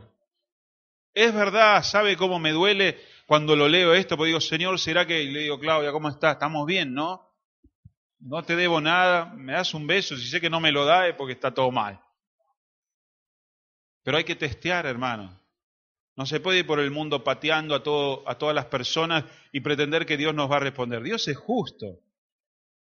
Es 1.14 1.34
verdad, 1.34 1.84
¿sabe 1.84 2.18
cómo 2.18 2.40
me 2.40 2.52
duele 2.52 2.98
cuando 3.30 3.56
lo 3.56 3.68
leo 3.68 3.94
esto, 3.94 4.18
pues 4.18 4.30
digo, 4.30 4.42
Señor, 4.42 4.80
¿será 4.80 5.06
que? 5.06 5.22
Y 5.22 5.32
le 5.32 5.42
digo, 5.42 5.60
Claudia, 5.60 5.92
¿cómo 5.92 6.10
estás? 6.10 6.34
¿Estamos 6.34 6.66
bien, 6.66 6.96
no? 6.96 7.29
No 8.20 8.44
te 8.44 8.56
debo 8.56 8.82
nada, 8.82 9.34
me 9.34 9.54
das 9.54 9.74
un 9.74 9.88
beso, 9.88 10.18
si 10.18 10.28
sé 10.28 10.42
que 10.42 10.50
no 10.50 10.60
me 10.60 10.72
lo 10.72 10.86
da 10.86 11.08
es 11.08 11.16
porque 11.16 11.34
está 11.34 11.54
todo 11.54 11.72
mal. 11.72 12.02
Pero 14.04 14.18
hay 14.18 14.24
que 14.24 14.36
testear, 14.36 14.86
hermano. 14.86 15.40
No 16.16 16.26
se 16.26 16.42
puede 16.42 16.60
ir 16.60 16.68
por 16.68 16.80
el 16.80 16.92
mundo 16.92 17.24
pateando 17.24 17.76
a, 17.76 17.82
todo, 17.82 18.28
a 18.28 18.38
todas 18.38 18.54
las 18.54 18.66
personas 18.66 19.24
y 19.54 19.62
pretender 19.62 20.06
que 20.06 20.18
Dios 20.18 20.36
nos 20.36 20.52
va 20.52 20.58
a 20.58 20.62
responder. 20.62 21.02
Dios 21.02 21.28
es 21.30 21.38
justo. 21.38 22.00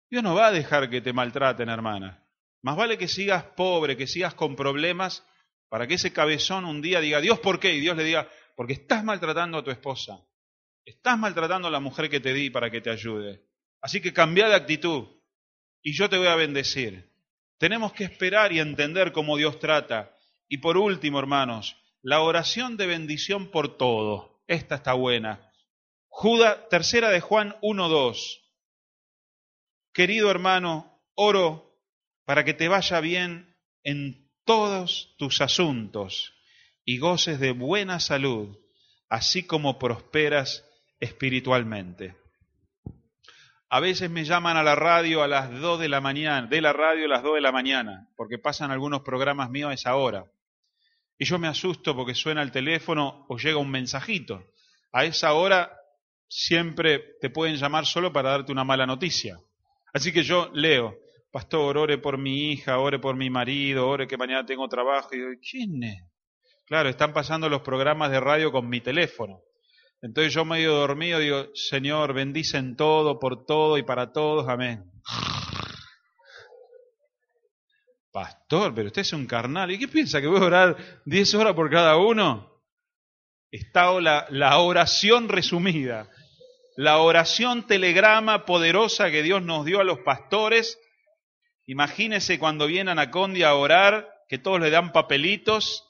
Dios 0.09 0.23
no 0.23 0.35
va 0.35 0.47
a 0.47 0.51
dejar 0.51 0.89
que 0.89 1.01
te 1.01 1.13
maltraten, 1.13 1.69
hermana. 1.69 2.27
Más 2.61 2.75
vale 2.75 2.97
que 2.97 3.07
sigas 3.07 3.43
pobre, 3.55 3.95
que 3.95 4.07
sigas 4.07 4.33
con 4.33 4.55
problemas, 4.55 5.25
para 5.69 5.87
que 5.87 5.95
ese 5.95 6.11
cabezón 6.11 6.65
un 6.65 6.81
día 6.81 6.99
diga, 6.99 7.21
Dios, 7.21 7.39
¿por 7.39 7.59
qué? 7.59 7.73
Y 7.73 7.79
Dios 7.79 7.95
le 7.95 8.03
diga, 8.03 8.29
porque 8.55 8.73
estás 8.73 9.03
maltratando 9.03 9.57
a 9.57 9.63
tu 9.63 9.71
esposa. 9.71 10.19
Estás 10.85 11.17
maltratando 11.17 11.69
a 11.69 11.71
la 11.71 11.79
mujer 11.79 12.09
que 12.09 12.19
te 12.19 12.33
di 12.33 12.49
para 12.49 12.69
que 12.69 12.81
te 12.81 12.89
ayude. 12.89 13.52
Así 13.83 13.99
que 13.99 14.13
cambia 14.13 14.47
de 14.47 14.55
actitud 14.55 15.09
y 15.81 15.91
yo 15.91 16.09
te 16.09 16.17
voy 16.17 16.27
a 16.27 16.35
bendecir. 16.35 17.11
Tenemos 17.57 17.91
que 17.91 18.05
esperar 18.05 18.53
y 18.53 18.59
entender 18.59 19.11
cómo 19.11 19.35
Dios 19.35 19.59
trata. 19.59 20.15
Y 20.47 20.59
por 20.59 20.77
último, 20.77 21.19
hermanos, 21.19 21.75
la 22.01 22.21
oración 22.21 22.77
de 22.77 22.87
bendición 22.87 23.51
por 23.51 23.77
todo. 23.77 24.41
Esta 24.47 24.75
está 24.75 24.93
buena. 24.93 25.51
Judas, 26.07 26.69
tercera 26.69 27.09
de 27.09 27.19
Juan 27.19 27.57
1.2. 27.61 28.39
Querido 29.93 30.31
hermano, 30.31 31.01
oro 31.15 31.77
para 32.23 32.45
que 32.45 32.53
te 32.53 32.69
vaya 32.69 33.01
bien 33.01 33.53
en 33.83 34.31
todos 34.45 35.13
tus 35.17 35.41
asuntos 35.41 36.33
y 36.85 36.99
goces 36.99 37.37
de 37.37 37.51
buena 37.51 37.99
salud, 37.99 38.57
así 39.09 39.43
como 39.43 39.77
prosperas 39.77 40.65
espiritualmente. 41.01 42.22
A 43.75 43.79
veces 43.79 44.07
me 44.11 44.23
llaman 44.23 44.55
a 44.55 44.61
la 44.61 44.75
radio 44.75 45.23
a 45.23 45.27
las 45.27 45.49
2 45.59 45.79
de 45.79 45.89
la 45.89 45.99
mañana, 45.99 46.45
de 46.45 46.61
la 46.61 46.73
radio 46.73 47.05
a 47.05 47.07
las 47.07 47.23
2 47.23 47.33
de 47.33 47.41
la 47.41 47.51
mañana, 47.51 48.07
porque 48.15 48.37
pasan 48.37 48.69
algunos 48.69 49.01
programas 49.01 49.49
míos 49.49 49.71
a 49.71 49.73
esa 49.73 49.95
hora. 49.95 50.27
Y 51.17 51.25
yo 51.25 51.39
me 51.39 51.47
asusto 51.47 51.95
porque 51.95 52.13
suena 52.13 52.43
el 52.43 52.51
teléfono 52.51 53.25
o 53.27 53.37
llega 53.39 53.57
un 53.57 53.71
mensajito. 53.71 54.45
A 54.91 55.05
esa 55.05 55.33
hora 55.33 55.75
siempre 56.27 57.15
te 57.19 57.31
pueden 57.31 57.55
llamar 57.55 57.87
solo 57.87 58.13
para 58.13 58.29
darte 58.29 58.51
una 58.51 58.63
mala 58.63 58.85
noticia. 58.85 59.39
Así 59.91 60.13
que 60.13 60.21
yo 60.21 60.51
leo, 60.53 60.95
pastor, 61.31 61.75
ore 61.79 61.97
por 61.97 62.19
mi 62.19 62.51
hija, 62.51 62.77
ore 62.77 62.99
por 62.99 63.15
mi 63.15 63.31
marido, 63.31 63.89
ore 63.89 64.07
que 64.07 64.17
mañana 64.17 64.45
tengo 64.45 64.67
trabajo. 64.67 65.09
Y 65.13 65.17
digo, 65.17 65.31
¿quién 65.41 65.81
es? 65.81 66.03
Claro, 66.67 66.89
están 66.89 67.11
pasando 67.11 67.49
los 67.49 67.63
programas 67.63 68.11
de 68.11 68.19
radio 68.19 68.51
con 68.51 68.69
mi 68.69 68.81
teléfono. 68.81 69.41
Entonces 70.03 70.31
yo 70.31 70.45
medio 70.45 70.73
dormido 70.75 71.17
digo, 71.17 71.47
Señor, 71.55 72.13
bendicen 72.13 72.75
todo, 72.75 73.17
por 73.19 73.47
todo 73.47 73.79
y 73.79 73.83
para 73.83 74.11
todos, 74.11 74.47
amén. 74.47 74.83
Pastor, 78.11 78.75
pero 78.75 78.87
usted 78.87 79.01
es 79.01 79.13
un 79.13 79.25
carnal. 79.25 79.71
¿Y 79.71 79.79
qué 79.79 79.87
piensa? 79.87 80.21
¿Que 80.21 80.27
voy 80.27 80.39
a 80.39 80.45
orar 80.45 81.01
10 81.05 81.33
horas 81.33 81.55
por 81.55 81.71
cada 81.71 81.97
uno? 81.97 82.61
Está 83.49 83.99
la, 83.99 84.27
la 84.29 84.59
oración 84.59 85.27
resumida, 85.27 86.07
la 86.75 86.99
oración 86.99 87.65
telegrama 87.65 88.45
poderosa 88.45 89.09
que 89.09 89.23
Dios 89.23 89.41
nos 89.41 89.65
dio 89.65 89.79
a 89.79 89.83
los 89.83 89.99
pastores 89.99 90.77
Imagínese 91.65 92.39
cuando 92.39 92.67
viene 92.67 92.91
Anacondia 92.91 93.49
a 93.49 93.55
orar, 93.55 94.09
que 94.27 94.37
todos 94.37 94.59
le 94.59 94.69
dan 94.69 94.91
papelitos 94.91 95.87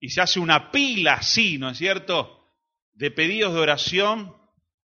y 0.00 0.10
se 0.10 0.20
hace 0.20 0.38
una 0.38 0.70
pila 0.70 1.14
así, 1.14 1.58
¿no 1.58 1.70
es 1.70 1.78
cierto? 1.78 2.37
De 2.98 3.12
pedidos 3.12 3.54
de 3.54 3.60
oración, 3.60 4.34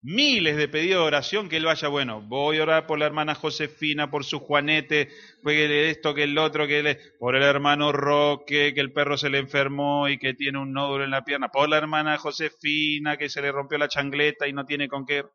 miles 0.01 0.57
de 0.57 0.67
pedidos 0.67 1.01
de 1.01 1.07
oración, 1.07 1.47
que 1.47 1.57
él 1.57 1.65
vaya, 1.65 1.89
bueno, 1.89 2.23
voy 2.23 2.57
a 2.57 2.63
orar 2.63 2.87
por 2.87 2.97
la 2.97 3.05
hermana 3.05 3.35
Josefina, 3.35 4.09
por 4.09 4.25
su 4.25 4.39
Juanete, 4.39 5.09
que 5.45 5.89
esto, 5.91 6.15
que 6.15 6.23
el 6.23 6.35
otro, 6.39 6.65
que 6.65 6.81
le, 6.81 6.95
por 7.19 7.35
el 7.35 7.43
hermano 7.43 7.91
Roque, 7.91 8.73
que 8.73 8.81
el 8.81 8.93
perro 8.93 9.15
se 9.15 9.29
le 9.29 9.37
enfermó 9.37 10.09
y 10.09 10.17
que 10.17 10.33
tiene 10.33 10.57
un 10.57 10.73
nódulo 10.73 11.03
en 11.03 11.11
la 11.11 11.23
pierna, 11.23 11.49
por 11.49 11.69
la 11.69 11.77
hermana 11.77 12.17
Josefina, 12.17 13.15
que 13.15 13.29
se 13.29 13.43
le 13.43 13.51
rompió 13.51 13.77
la 13.77 13.87
changleta 13.87 14.47
y 14.47 14.53
no 14.53 14.65
tiene 14.65 14.87
con 14.87 15.05
qué. 15.05 15.25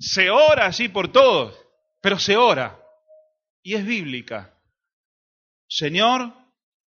Se 0.00 0.30
ora 0.30 0.66
así 0.66 0.88
por 0.88 1.12
todos, 1.12 1.56
pero 2.02 2.18
se 2.18 2.36
ora. 2.36 2.82
Y 3.62 3.74
es 3.74 3.86
bíblica. 3.86 4.58
Señor, 5.68 6.32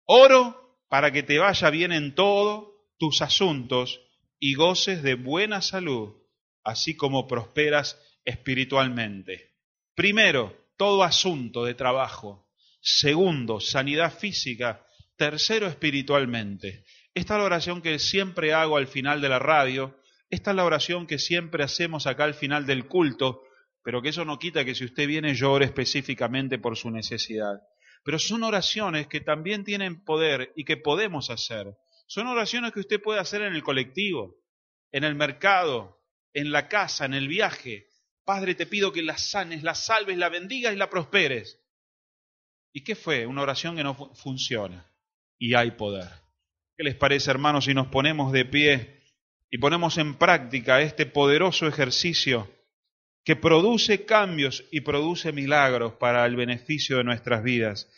oro 0.06 0.78
para 0.88 1.12
que 1.12 1.24
te 1.24 1.40
vaya 1.40 1.72
bien 1.72 1.92
en 1.92 2.14
todos 2.14 2.70
tus 3.00 3.24
asuntos 3.24 4.05
y 4.46 4.54
goces 4.54 5.02
de 5.02 5.16
buena 5.16 5.60
salud, 5.60 6.22
así 6.64 6.96
como 6.96 7.26
prosperas 7.26 8.00
espiritualmente. 8.26 9.56
Primero, 9.96 10.56
todo 10.78 11.02
asunto 11.02 11.66
de 11.66 11.74
trabajo. 11.74 12.48
Segundo, 12.80 13.60
sanidad 13.60 14.16
física. 14.16 14.86
Tercero, 15.18 15.66
espiritualmente. 15.66 16.86
Esta 17.16 17.34
es 17.34 17.40
la 17.40 17.46
oración 17.46 17.82
que 17.82 17.98
siempre 17.98 18.54
hago 18.54 18.78
al 18.78 18.86
final 18.86 19.20
de 19.20 19.30
la 19.30 19.40
radio. 19.40 20.00
Esta 20.30 20.52
es 20.52 20.58
la 20.58 20.66
oración 20.66 21.08
que 21.08 21.18
siempre 21.18 21.64
hacemos 21.64 22.06
acá 22.06 22.26
al 22.26 22.36
final 22.36 22.68
del 22.68 22.86
culto, 22.86 23.42
pero 23.84 24.04
que 24.04 24.10
eso 24.10 24.26
no 24.26 24.38
quita 24.38 24.64
que 24.64 24.76
si 24.76 24.86
usted 24.86 25.08
viene 25.08 25.34
llore 25.34 25.66
específicamente 25.66 26.60
por 26.60 26.78
su 26.78 26.92
necesidad. 26.92 27.64
Pero 28.04 28.20
son 28.20 28.44
oraciones 28.44 29.08
que 29.08 29.22
también 29.22 29.64
tienen 29.64 30.04
poder 30.04 30.54
y 30.56 30.66
que 30.66 30.78
podemos 30.78 31.32
hacer. 31.32 31.66
Son 32.08 32.28
oraciones 32.28 32.72
que 32.72 32.80
usted 32.80 33.02
puede 33.02 33.20
hacer 33.20 33.42
en 33.42 33.56
el 33.56 33.64
colectivo, 33.64 34.36
en 34.92 35.04
el 35.04 35.16
mercado, 35.16 36.02
en 36.34 36.52
la 36.52 36.68
casa, 36.68 37.06
en 37.06 37.14
el 37.14 37.28
viaje. 37.28 37.88
Padre, 38.24 38.56
te 38.56 38.66
pido 38.66 38.92
que 38.92 39.02
la 39.02 39.18
sanes, 39.18 39.64
la 39.64 39.76
salves, 39.76 40.18
la 40.18 40.30
bendigas 40.30 40.74
y 40.74 40.78
la 40.78 40.90
prosperes. 40.90 41.60
¿Y 42.74 42.84
qué 42.84 42.96
fue? 42.96 43.26
Una 43.26 43.42
oración 43.42 43.76
que 43.76 43.84
no 43.84 44.14
funciona. 44.16 44.92
Y 45.38 45.56
hay 45.56 45.72
poder. 45.72 46.10
¿Qué 46.78 46.84
les 46.84 46.96
parece, 46.96 47.32
hermanos, 47.32 47.66
si 47.66 47.74
nos 47.74 47.88
ponemos 47.88 48.32
de 48.32 48.46
pie 48.46 49.02
y 49.50 49.58
ponemos 49.58 49.98
en 49.98 50.16
práctica 50.16 50.82
este 50.82 51.06
poderoso 51.06 51.68
ejercicio 51.68 52.52
que 53.26 53.36
produce 53.36 54.06
cambios 54.06 54.64
y 54.72 54.82
produce 54.82 55.32
milagros 55.32 55.94
para 55.94 56.26
el 56.26 56.36
beneficio 56.36 56.98
de 56.98 57.04
nuestras 57.04 57.44
vidas. 57.44 57.90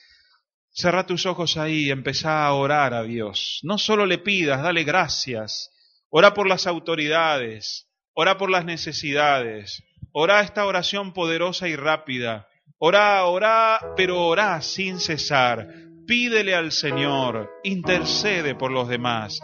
Cerra 0.78 1.08
tus 1.08 1.26
ojos 1.26 1.58
ahí 1.58 1.86
y 1.86 1.90
empezá 1.90 2.46
a 2.46 2.54
orar 2.54 2.94
a 2.94 3.02
Dios. 3.02 3.62
No 3.64 3.80
solo 3.80 4.06
le 4.06 4.20
pidas, 4.20 4.62
dale 4.62 4.84
gracias. 4.84 5.72
Ora 6.12 6.36
por 6.36 6.48
las 6.48 6.68
autoridades, 6.68 7.90
ora 8.14 8.38
por 8.38 8.52
las 8.52 8.64
necesidades, 8.64 9.84
ora 10.12 10.42
esta 10.42 10.68
oración 10.68 11.14
poderosa 11.14 11.68
y 11.68 11.76
rápida. 11.76 12.48
Ora, 12.78 13.26
ora, 13.26 13.80
pero 13.96 14.24
ora 14.24 14.62
sin 14.62 15.00
cesar. 15.00 15.68
Pídele 16.06 16.54
al 16.54 16.72
Señor, 16.72 17.50
intercede 17.64 18.54
por 18.54 18.70
los 18.70 18.88
demás. 18.88 19.40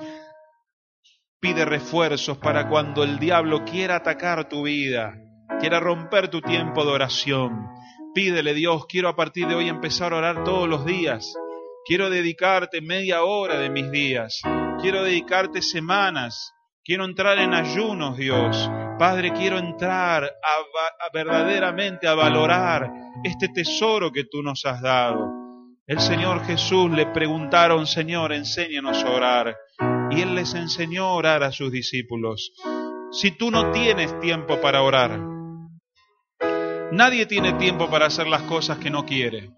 Pide 1.40 1.66
refuerzos 1.66 2.38
para 2.38 2.70
cuando 2.70 3.04
el 3.04 3.18
diablo 3.18 3.66
quiera 3.66 3.96
atacar 3.96 4.48
tu 4.48 4.62
vida 4.66 5.16
quiera 5.60 5.80
romper 5.80 6.28
tu 6.28 6.42
tiempo 6.42 6.84
de 6.84 6.92
oración. 6.92 7.70
Pídele, 8.14 8.54
Dios, 8.54 8.86
quiero 8.86 9.10
a 9.10 9.16
partir 9.16 9.48
de 9.48 9.56
hoy 9.56 9.70
empezar 9.70 10.14
a 10.14 10.18
orar 10.18 10.44
todos 10.44 10.70
los 10.70 10.86
días. 10.86 11.34
Quiero 11.84 12.12
dedicarte 12.12 12.80
media 12.80 13.24
hora 13.24 13.60
de 13.60 13.72
mis 13.72 13.90
días. 13.90 14.40
Quiero 14.80 15.04
dedicarte 15.04 15.64
semanas. 15.64 16.54
Quiero 16.84 17.06
entrar 17.06 17.40
en 17.40 17.56
ayunos, 17.56 18.16
Dios. 18.16 18.70
Padre, 19.00 19.34
quiero 19.34 19.58
entrar 19.58 20.26
a, 20.26 21.10
verdaderamente 21.12 22.08
a 22.08 22.14
valorar 22.14 22.88
este 23.24 23.48
tesoro 23.48 24.12
que 24.12 24.26
tú 24.26 24.44
nos 24.44 24.64
has 24.66 24.80
dado. 24.82 25.32
El 25.88 26.00
Señor 26.00 26.46
Jesús 26.46 26.92
le 26.92 27.08
preguntaron, 27.08 27.88
Señor, 27.88 28.32
enséñanos 28.32 29.04
a 29.04 29.10
orar. 29.10 29.58
Y 30.12 30.22
Él 30.22 30.36
les 30.36 30.54
enseñó 30.54 31.06
a 31.06 31.14
orar 31.14 31.44
a 31.44 31.52
sus 31.52 31.72
discípulos. 31.72 32.54
Si 33.12 33.32
tú 33.32 33.50
no 33.50 33.72
tienes 33.72 34.20
tiempo 34.20 34.62
para 34.62 34.84
orar, 34.84 35.33
Nadie 36.94 37.26
tiene 37.26 37.54
tiempo 37.54 37.90
para 37.90 38.06
hacer 38.06 38.28
las 38.28 38.44
cosas 38.44 38.78
que 38.78 38.92
no 38.92 39.04
quiere, 39.04 39.50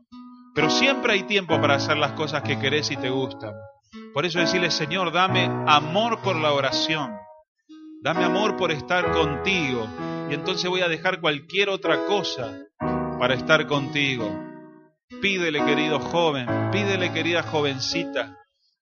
pero 0.53 0.69
siempre 0.69 1.11
hay 1.11 1.23
tiempo 1.23 1.59
para 1.59 1.75
hacer 1.75 1.97
las 1.97 2.13
cosas 2.13 2.43
que 2.43 2.57
querés 2.57 2.91
y 2.91 2.95
te 2.95 3.09
gustan. 3.09 3.51
Por 4.13 4.25
eso 4.25 4.39
decirle, 4.39 4.71
Señor, 4.71 5.11
dame 5.11 5.51
amor 5.67 6.21
por 6.21 6.37
la 6.37 6.53
oración, 6.53 7.13
dame 8.01 8.23
amor 8.23 8.55
por 8.55 8.71
estar 8.71 9.11
contigo, 9.11 9.85
y 10.29 10.33
entonces 10.33 10.69
voy 10.69 10.79
a 10.79 10.87
dejar 10.87 11.19
cualquier 11.19 11.67
otra 11.67 12.05
cosa 12.05 12.57
para 13.19 13.33
estar 13.33 13.67
contigo. 13.67 14.33
Pídele, 15.21 15.61
querido 15.65 15.99
joven, 15.99 16.47
pídele, 16.71 17.11
querida 17.11 17.43
jovencita. 17.43 18.37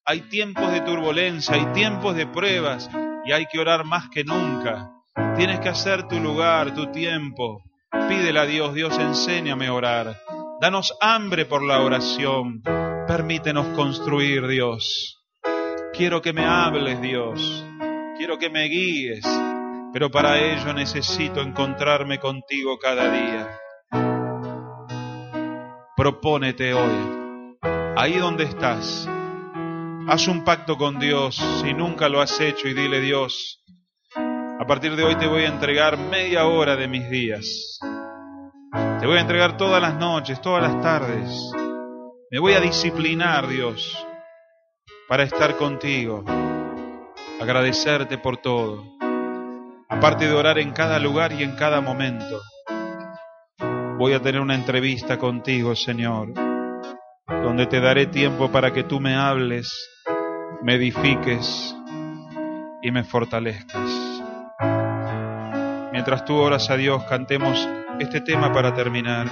Hay 0.05 0.29
tiempos 0.29 0.71
de 0.71 0.81
turbulencia, 0.81 1.55
hay 1.55 1.65
tiempos 1.73 2.15
de 2.15 2.27
pruebas, 2.27 2.87
y 3.25 3.31
hay 3.31 3.47
que 3.47 3.57
orar 3.57 3.83
más 3.83 4.09
que 4.09 4.23
nunca. 4.23 4.91
Tienes 5.37 5.59
que 5.59 5.69
hacer 5.69 6.07
tu 6.07 6.19
lugar, 6.19 6.75
tu 6.75 6.91
tiempo. 6.91 7.63
Pídele 8.09 8.39
a 8.39 8.45
Dios, 8.45 8.73
Dios, 8.73 8.97
enséñame 8.97 9.67
a 9.67 9.73
orar. 9.73 10.21
Danos 10.59 10.95
hambre 11.01 11.45
por 11.45 11.63
la 11.63 11.81
oración. 11.81 12.61
Permítenos 13.07 13.67
construir, 13.75 14.47
Dios. 14.47 15.23
Quiero 15.93 16.21
que 16.21 16.33
me 16.33 16.45
hables, 16.45 17.01
Dios. 17.01 17.65
Quiero 18.17 18.37
que 18.37 18.49
me 18.49 18.63
guíes. 18.65 19.25
Pero 19.93 20.09
para 20.09 20.39
ello 20.39 20.73
necesito 20.73 21.41
encontrarme 21.41 22.19
contigo 22.19 22.79
cada 22.79 23.11
día. 23.11 23.59
Propónete 25.95 26.73
hoy, 26.73 27.57
ahí 27.95 28.17
donde 28.17 28.45
estás. 28.45 29.07
Haz 30.07 30.27
un 30.27 30.43
pacto 30.43 30.75
con 30.75 30.99
Dios 30.99 31.35
si 31.61 31.73
nunca 31.73 32.09
lo 32.09 32.19
has 32.19 32.39
hecho 32.41 32.67
y 32.67 32.73
dile 32.73 32.99
Dios, 32.99 33.62
a 34.59 34.65
partir 34.65 34.95
de 34.95 35.03
hoy 35.03 35.15
te 35.15 35.27
voy 35.27 35.43
a 35.43 35.49
entregar 35.49 35.97
media 35.97 36.45
hora 36.45 36.75
de 36.75 36.87
mis 36.87 37.09
días. 37.09 37.79
Te 38.99 39.07
voy 39.07 39.17
a 39.17 39.21
entregar 39.21 39.57
todas 39.57 39.81
las 39.81 39.95
noches, 39.95 40.39
todas 40.41 40.63
las 40.63 40.81
tardes. 40.81 41.51
Me 42.31 42.39
voy 42.39 42.53
a 42.53 42.59
disciplinar, 42.59 43.47
Dios, 43.47 44.05
para 45.07 45.23
estar 45.23 45.57
contigo. 45.57 46.23
Agradecerte 47.41 48.17
por 48.17 48.37
todo. 48.37 48.83
Aparte 49.89 50.27
de 50.27 50.33
orar 50.33 50.57
en 50.59 50.71
cada 50.71 50.99
lugar 50.99 51.33
y 51.33 51.43
en 51.43 51.55
cada 51.55 51.81
momento. 51.81 52.41
Voy 53.97 54.13
a 54.13 54.21
tener 54.21 54.41
una 54.41 54.55
entrevista 54.55 55.17
contigo, 55.17 55.75
Señor, 55.75 56.33
donde 57.27 57.67
te 57.67 57.79
daré 57.79 58.07
tiempo 58.07 58.51
para 58.51 58.73
que 58.73 58.83
tú 58.83 58.99
me 58.99 59.15
hables, 59.15 59.89
me 60.61 60.75
edifiques 60.75 61.75
y 62.81 62.91
me 62.91 63.03
fortalezcas. 63.03 64.12
Mientras 65.93 66.25
tú 66.25 66.37
oras 66.37 66.71
a 66.71 66.75
Dios, 66.75 67.03
cantemos 67.03 67.69
este 67.99 68.19
tema 68.19 68.51
para 68.51 68.73
terminar. 68.73 69.27